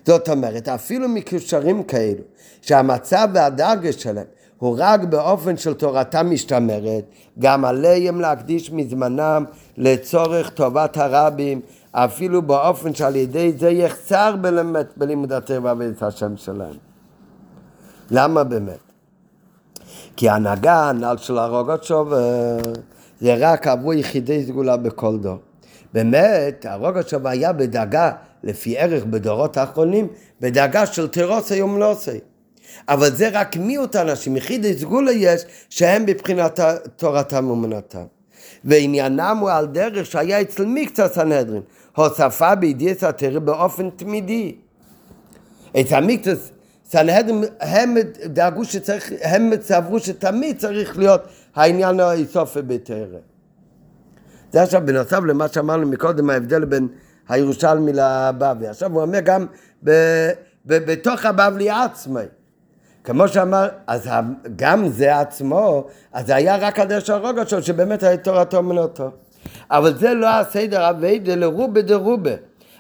[0.06, 2.24] זאת אומרת, אפילו מקושרים כאלו,
[2.62, 4.26] שהמצב והדרגה שלהם
[4.64, 7.04] הוא רק באופן של תורתם משתמרת,
[7.40, 9.46] גם עליהם להקדיש מזמנם
[9.78, 11.62] לצורך טובת הרבים,
[11.92, 16.76] אפילו באופן שעל ידי זה יחסר באמת בלימוד הטבע ואת השם שלהם.
[18.12, 18.80] למה באמת?
[20.16, 22.58] כי ההנהגה הנ"ל של הרוגות שובר
[23.22, 25.38] זה רק עבור יחידי סגולה בכל דור.
[25.94, 28.12] באמת, הרוגע שלו היה בדאגה
[28.44, 30.08] לפי ערך בדורות האחרונים,
[30.42, 32.33] בדאגה של תירוס היום לא עושה.
[32.90, 36.60] אבל זה רק מיעוט האנשים, יחידי סגולה יש, שהם בבחינת
[36.96, 38.04] תורתם ואמונתם.
[38.66, 41.62] ועניינם הוא על דרך שהיה אצל מקצת סנהדרין,
[41.96, 44.56] הוספה בידיעת התרא באופן תמידי.
[45.82, 46.38] אצל מקצת
[46.86, 47.96] סנהדרין הם
[48.26, 51.22] דאגו שצריך, הם סברו שתמיד צריך להיות
[51.56, 53.20] העניין האיסופי בתרא.
[54.52, 56.88] זה עכשיו בנוסף למה שאמרנו מקודם, ההבדל בין
[57.30, 58.68] הירושלמי לבבלי.
[58.68, 59.46] עכשיו הוא אומר גם
[59.84, 59.92] ב,
[60.66, 62.22] ב, בתוך הבבלי עצמי.
[63.04, 64.10] כמו שאמר, אז
[64.56, 65.84] גם זה עצמו,
[66.14, 69.10] אז זה היה רק הדרך של הרוגע שלו, שבאמת היה תורתו אומנותו.
[69.72, 72.32] אבל זה לא הסדר אביידה לרובה דרובה.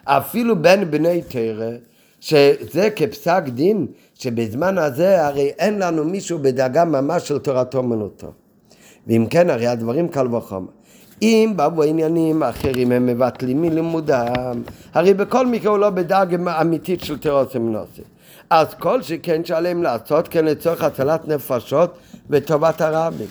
[0.05, 1.71] אפילו בין בני תרא,
[2.19, 8.32] שזה כפסק דין, שבזמן הזה הרי אין לנו מישהו בדאגה ממש של תורתו אומנותו.
[9.07, 10.67] ואם כן, הרי הדברים קל וחומר.
[11.21, 14.61] אם באו עניינים אחרים הם מבטלים מלימודם,
[14.93, 18.01] הרי בכל מקרה הוא לא בדאגה אמיתית של תירוס אמנוסי.
[18.54, 21.97] אז כל שכן שעליהם לעשות כן לצורך הצלת נפשות
[22.30, 23.28] וטובת הרבים.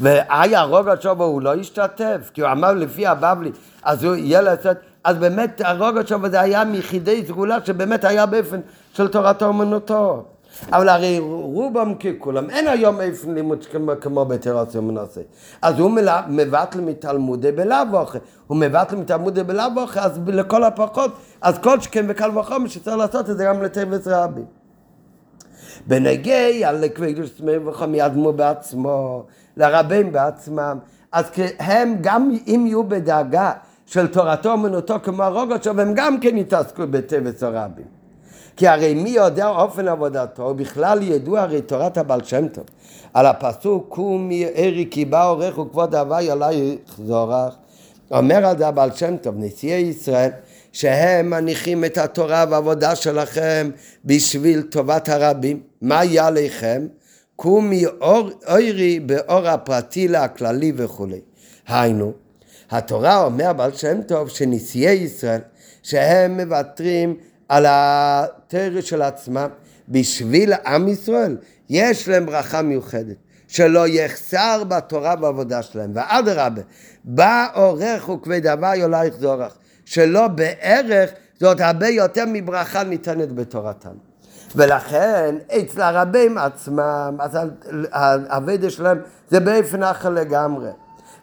[0.00, 3.50] והיה הרוג השובו הוא לא השתתף, כי הוא אמר לפי הבבלי,
[3.82, 8.60] אז הוא יהיה לעשות, אז באמת הרוג השובו זה היה מיחידי סגולה שבאמת היה באופן
[8.94, 10.24] של תורתו אומנותו.
[10.72, 13.66] אבל הרי רובם ככולם, אין היום איפה לימוד
[14.00, 15.20] כמו, בתרס ומנסה.
[15.62, 15.90] אז הוא
[16.28, 22.04] מבטל מתלמודי בלאו אחרי, הוא מבטל מתלמודי בלאו אחרי, אז לכל הפחות, אז כל שכן
[22.08, 24.42] וקל וחומר שצריך לעשות את זה גם לטבס רבי.
[25.86, 29.24] בנגיע לכבדוש סמיר וחום ידמו בעצמו,
[29.56, 30.78] לרבים בעצמם,
[31.12, 31.24] אז
[31.58, 33.52] הם גם אם יהיו בדאגה
[33.86, 38.01] של תורתו אומנותו כמו הרוגות, הם גם כן יתעסקו בטבס הרבים.
[38.56, 42.64] כי הרי מי יודע אופן עבודתו, בכלל ידוע הרי תורת הבעל שם טוב.
[43.14, 47.54] על הפסוק קום ערי כי בא עורך וכבוד הווי עלי זורח.
[48.10, 50.30] אומר על זה הבעל שם טוב, נשיאי ישראל,
[50.72, 53.70] שהם מניחים את התורה והעבודה שלכם
[54.04, 55.62] בשביל טובת הרבים.
[55.82, 56.86] מה יהיה עליכם?
[57.36, 57.84] קומי
[58.46, 61.20] ערי באור הפרטי לכללי וכולי.
[61.68, 62.12] היינו,
[62.70, 65.40] התורה אומר בעל שם טוב שנשיאי ישראל,
[65.82, 67.16] שהם מוותרים
[67.48, 67.66] על
[68.54, 69.48] התרא של עצמם,
[69.88, 71.36] בשביל עם ישראל
[71.70, 73.16] יש להם ברכה מיוחדת.
[73.48, 75.90] שלא יחסר בתורה בעבודה שלהם.
[75.94, 76.62] ואדרבה,
[77.04, 79.56] בא עורך וכבד הווי אולייך זורח.
[79.84, 83.90] שלא בערך זאת הרבה יותר מברכה ניתנת בתורתם.
[84.56, 87.38] ולכן אצל הרבים עצמם, אז
[87.92, 88.98] האבדה שלהם
[89.30, 90.70] זה באופן אחר לגמרי.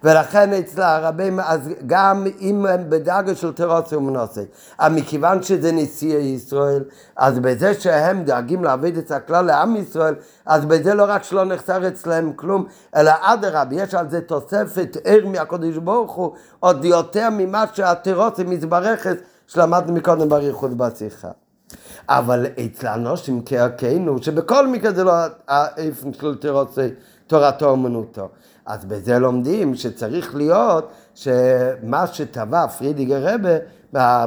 [0.04, 4.42] ולכן אצל הרבים, אז גם אם הם בדאגה של תירוץ ומנוסי,
[4.80, 6.84] אבל מכיוון שזה נשיאי ישראל,
[7.16, 11.88] אז בזה שהם דואגים להעביד את הכלל לעם ישראל, אז בזה לא רק שלא נחסר
[11.88, 17.66] אצלם כלום, אלא אדרבה, יש על זה תוספת ער מהקדוש ברוך הוא, עוד יותר ממה
[17.74, 21.30] שהתירוץ מזברכת, שלמדנו מקודם באריכות בשיחה.
[22.10, 25.14] אבל אצל אנושים כערכנו, שבכל מקרה זה לא
[25.48, 26.78] האיפן של תירוץ
[27.28, 28.30] תורתו אומנותו.
[28.70, 33.58] אז בזה לומדים שצריך להיות שמה שטבע פרידיגר רבה,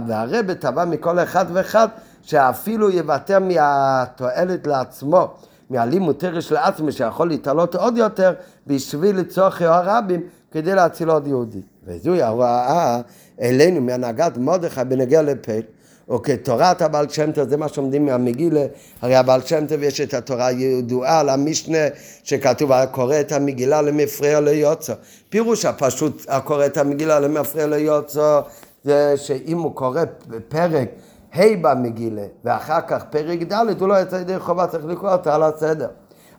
[0.06, 1.88] והרבה טבע מכל אחד ואחד,
[2.22, 5.34] שאפילו יוותר מהתועלת לעצמו,
[5.70, 8.32] מהלימוד תרש לעצמו, שיכול להתעלות עוד יותר,
[8.66, 10.20] בשביל לצורכי הרבים,
[10.52, 11.62] כדי להציל עוד יהודי.
[11.84, 13.00] וזוהי ההוראה
[13.40, 15.60] אלינו מהנהגת מרדכי בנגיע לפל.
[16.08, 18.64] או כתורת הבעל שם טוב, זה מה שעומדים מהמגילה,
[19.02, 21.78] הרי הבעל שם טוב יש את התורה הידועה על המשנה
[22.24, 24.94] שכתוב, הקורא את המגילה למפריע ליוצא.
[25.28, 28.40] פירוש הפשוט, הקורא את המגילה למפריע ליוצא,
[28.84, 30.02] זה שאם הוא קורא
[30.48, 30.88] פרק
[31.34, 35.42] ה' במגילה, ואחר כך פרק ד', הוא לא יצא ידי חובה, צריך לקרוא אותה על
[35.42, 35.88] הסדר.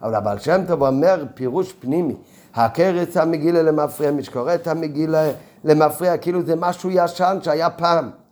[0.03, 2.15] אבל הבעל שם טוב אומר פירוש פנימי,
[2.55, 5.31] הקרץ המגילה למפריע, מי שקורא את המגילה
[5.63, 8.22] למפריע, כאילו זה משהו ישן שהיה פעם.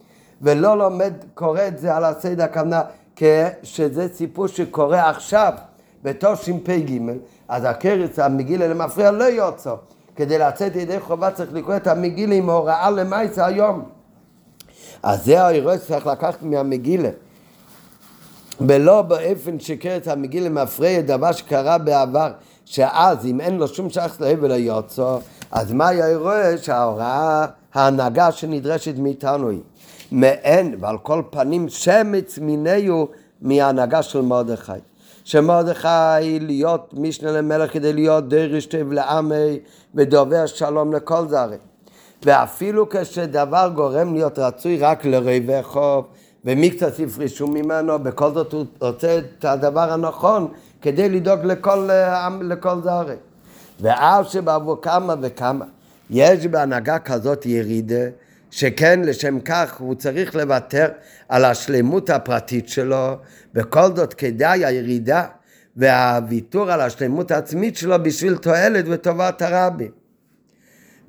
[0.41, 2.81] ולא לומד, קורא את זה על הסדר הכוונה
[3.15, 5.53] כשזה סיפור שקורה עכשיו
[6.03, 6.99] בתשפ"ג,
[7.47, 9.73] אז הקרץ המגילה למפריע לא יוצא.
[10.15, 13.83] כדי לצאת ידי חובה צריך לקרוא את המגילה עם הוראה למעשה היום.
[15.03, 17.09] אז זה האירוע שצריך לקחת מהמגילה.
[18.67, 22.31] ולא באופן שקרץ המגילה מפריע דבר שקרה בעבר,
[22.65, 25.17] שאז אם אין לו שום שחס להבל היוצא,
[25.51, 29.59] אז מה האירוע שההוראה, ההנהגה שנדרשת מאיתנו היא.
[30.11, 33.07] מעין ועל כל פנים שמץ מיניהו
[33.41, 34.71] מההנהגה של מרדכי.
[35.23, 39.59] שמרדכי להיות משנה למלך כדי להיות דרש טב לעמי
[39.95, 41.57] ודובר שלום לכל זרי.
[42.25, 46.05] ואפילו כשדבר גורם להיות רצוי רק לריבי חוב
[46.45, 50.47] ומקצת יפרישו ממנו, בכל זאת הוא רוצה את הדבר הנכון
[50.81, 51.89] כדי לדאוג לכל,
[52.41, 53.15] לכל זרי.
[53.79, 55.65] ואף שבעבור כמה וכמה
[56.09, 58.05] יש בהנהגה כזאת ירידה
[58.51, 60.87] שכן לשם כך הוא צריך לוותר
[61.29, 63.17] על השלמות הפרטית שלו,
[63.53, 65.25] בכל זאת כדאי הירידה
[65.75, 70.01] והוויתור על השלמות העצמית שלו בשביל תועלת וטובת הרבים.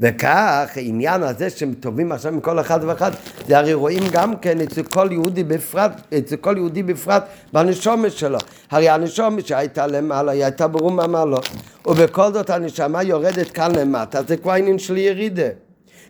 [0.00, 3.10] וכך העניין הזה שהם טובים עכשיו מכל אחד ואחד,
[3.48, 8.38] זה הרי רואים גם כן אצל כל יהודי בפרט, אצל כל יהודי בפרט בנשומת שלו.
[8.70, 11.38] הרי הנשומת שהייתה למעלה, היא הייתה ברום המעלה,
[11.86, 15.48] ובכל זאת הנשמה יורדת כאן למטה, זה כבר עניין של ירידה.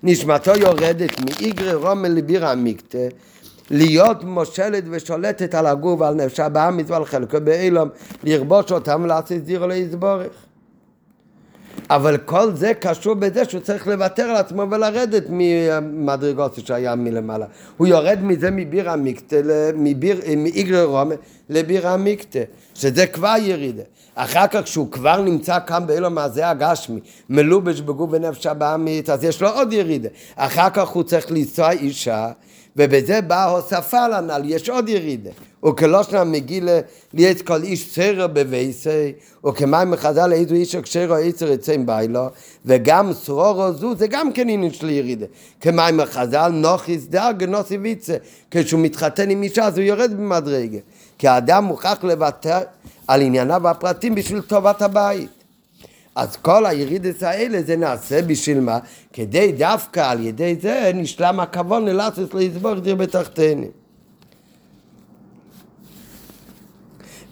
[0.03, 3.09] נשמתו יורדת מאיגרי רומל לבירה עמיקתא,
[3.71, 7.89] להיות מושלת ושולטת על הגוף ועל נפש הבאמיס ועל חלקו באילום,
[8.25, 10.33] לרבוש אותם ולעשות דירו להסבורך.
[11.91, 17.47] אבל כל זה קשור בזה שהוא צריך לוותר על עצמו ולרדת ממדרגות שהיה מלמעלה.
[17.77, 19.37] הוא יורד מזה מביר המקטה,
[20.37, 21.15] מאיגרי רומא
[21.49, 22.39] לביר המקטה,
[22.75, 23.83] שזה כבר ירידה.
[24.15, 29.43] אחר כך כשהוא כבר נמצא כאן באילום הזה הגשמי, מלובש בגוף ונפש הבאמית, אז יש
[29.43, 30.09] לו עוד ירידה.
[30.37, 32.31] אחר כך הוא צריך לנסוע אישה
[32.77, 35.31] ובזה באה הוספה לנ"ל, יש עוד ירידה.
[35.67, 36.81] וכלושנה מגילה
[37.15, 39.13] ליאת כל איש סרר בבייסי,
[39.47, 42.27] וכמים חז"ל איזו איש אקשרו עשר עצים ביילו,
[42.67, 45.27] וגם סרורו זו זה גם כן עניין של ירידה.
[45.61, 48.17] כמים חז"ל נוחיס דאג נוסי ויצה,
[48.51, 50.79] כשהוא מתחתן עם אישה אז הוא יורד במדרגה.
[51.23, 52.59] כי האדם מוכרח לוותר
[53.09, 55.31] על ענייניו הפרטים בשביל טובת הבית.
[56.15, 58.79] אז כל הירידס האלה זה נעשה בשביל מה?
[59.13, 63.67] כדי דווקא על ידי זה נשלם הכבוד לעשות לסבור דיר בתחתינו.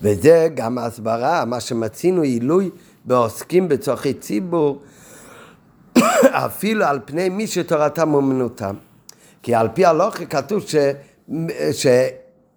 [0.03, 2.71] וזה גם ההסברה, מה שמצינו עילוי
[3.05, 4.83] בעוסקים בצורכי ציבור,
[6.47, 8.75] אפילו על פני מי שתורתם אומנותם.
[9.43, 10.63] כי על פי הלוכה כתוב
[11.73, 11.87] ש...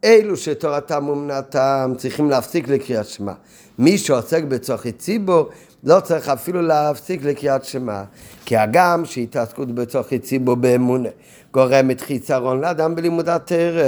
[0.04, 3.32] שאלו שתורתם אומנותם צריכים להפסיק לקריאת שמע.
[3.80, 5.50] מי שעוסק בצורכי ציבור
[5.84, 8.04] לא צריך אפילו להפסיק לקריאת שמע,
[8.46, 11.10] כי הגם שהתעסקות בתוך ציבור באמונה
[11.54, 13.84] גורמת חיסרון לאדם בלימוד התרא,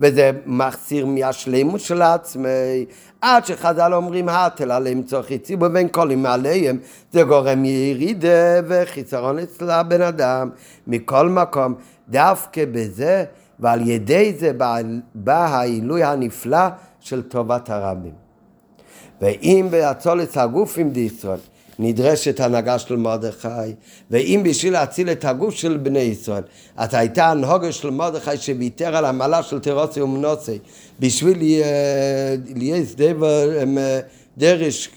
[0.00, 2.84] וזה מחסיר מהשלימות של עצמי,
[3.20, 6.78] עד שחז"ל אומרים האטל עליהם צורכי ציבור ואין קולים עליהם,
[7.12, 10.50] זה גורם ירידה וחיסרון אצל הבן אדם.
[10.86, 11.74] מכל מקום,
[12.08, 13.24] דווקא בזה
[13.60, 14.52] ועל ידי זה
[15.14, 16.66] בא העילוי הנפלא
[17.00, 18.12] של טובת הרבים.
[19.20, 21.38] ואם באצולת הגופים דישראל
[21.78, 23.48] נדרשת הנהגה של מרדכי,
[24.10, 26.42] ואם בשביל להציל את הגוף של בני ישראל,
[26.76, 30.58] אז הייתה הנהוגה של מרדכי שוויתר על המעלה של תירוצי ומנוצי,
[31.00, 31.38] בשביל
[32.56, 33.00] להיות
[34.38, 34.90] דרש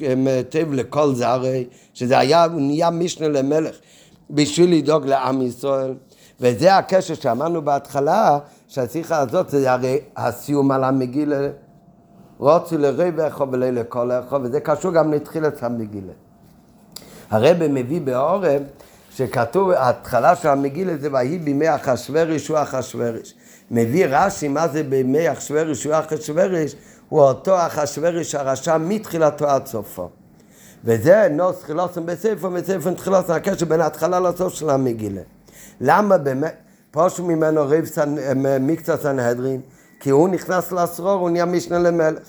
[0.49, 3.75] טב לכל זרי, שזה היה, הוא נהיה משנה למלך,
[4.29, 5.93] בשביל לדאוג לעם ישראל.
[6.39, 8.39] וזה הקשר שאמרנו בהתחלה,
[8.73, 11.47] שהשיחה הזאת זה הרי הסיום על המגילה
[12.37, 16.13] רוצו לרווח ולא לכל אחד, וזה קשור גם לתחילת המגילה.
[17.29, 18.61] הרב מביא בעורם
[19.09, 23.33] שכתוב, ההתחלה של המגילה זה ויהי בימי אחשוורש הוא אחשוורש.
[23.71, 26.75] מביא רש"י מה זה בימי אחשוורש הוא אחשוורש,
[27.09, 30.09] הוא אותו אחשוורש הרשע מתחילתו עד סופו.
[30.83, 35.21] וזה נוס חילוסם בספר בספר תחילוסם, הקשר בין ההתחלה לסוף של המגילה.
[35.81, 36.62] למה באמת,
[36.93, 37.85] פושו ממנו ריב
[38.59, 39.61] מקצת סנהדרין,
[39.99, 42.19] כי הוא נכנס לעשרור, הוא נהיה משנה למלך.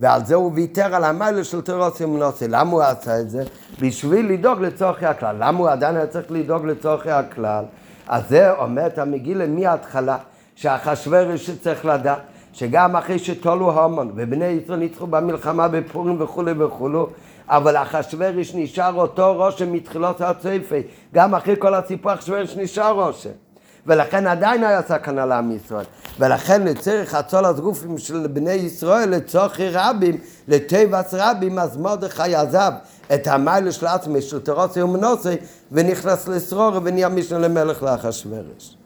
[0.00, 2.48] ועל זה הוא ויתר על המיילה של תירוס ומנוסי.
[2.48, 3.44] למה הוא עשה את זה?
[3.80, 5.36] בשביל לדאוג לצורכי הכלל.
[5.38, 7.64] למה הוא עדיין היה צריך לדאוג לצורכי הכלל?
[8.08, 10.16] אז זה אומר את המגילה מההתחלה,
[10.54, 12.18] שאחשוורוש צריך לדעת,
[12.52, 17.08] שגם אחרי שתולו המון, ובני ישראל ניצחו במלחמה בפורים וכולי וכולו,
[17.48, 20.82] אבל אחשוורוש נשאר אותו רושם מתחילות הצפי,
[21.14, 23.49] גם אחרי כל הסיפור אחשוורוש נשאר רושם.
[23.86, 25.84] ולכן עדיין היה סכנה לעם ישראל.
[26.18, 32.72] ולכן לצריך הצולת גופים של בני ישראל לצורכי רבים, לטבעס רבים, אז מרדכי עזב
[33.14, 35.36] את המיילה של עצמי של תרוסי ומנוסי
[35.72, 38.76] ונכנס לשרור ונהיה משנה למלך לאחשוורוש.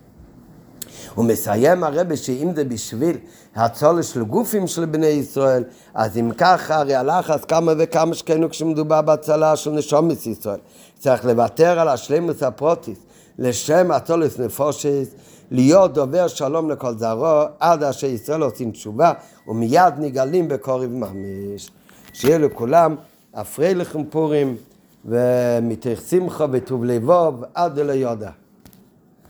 [1.14, 3.16] הוא מסיים הרבה שאם זה בשביל
[3.56, 5.64] הצולה של גופים של בני ישראל,
[5.94, 10.58] אז אם ככה הרי הלחץ כמה וכמה שכנו כשמדובר בהצלה של נשומת ישראל.
[10.98, 12.98] צריך לוותר על השלמות הפרוטיס.
[13.38, 15.14] לשם אצולס נפושס,
[15.50, 19.12] להיות דובר שלום לכל זרוע, עד אשר ישראל עושים תשובה,
[19.48, 21.70] ומיד נגלים בקוריב ממש.
[22.12, 22.96] שיהיה לכולם
[23.32, 24.56] אפרי לכם פורים,
[25.04, 28.30] ומתך שמחה וטוב לבוב עד ליודה.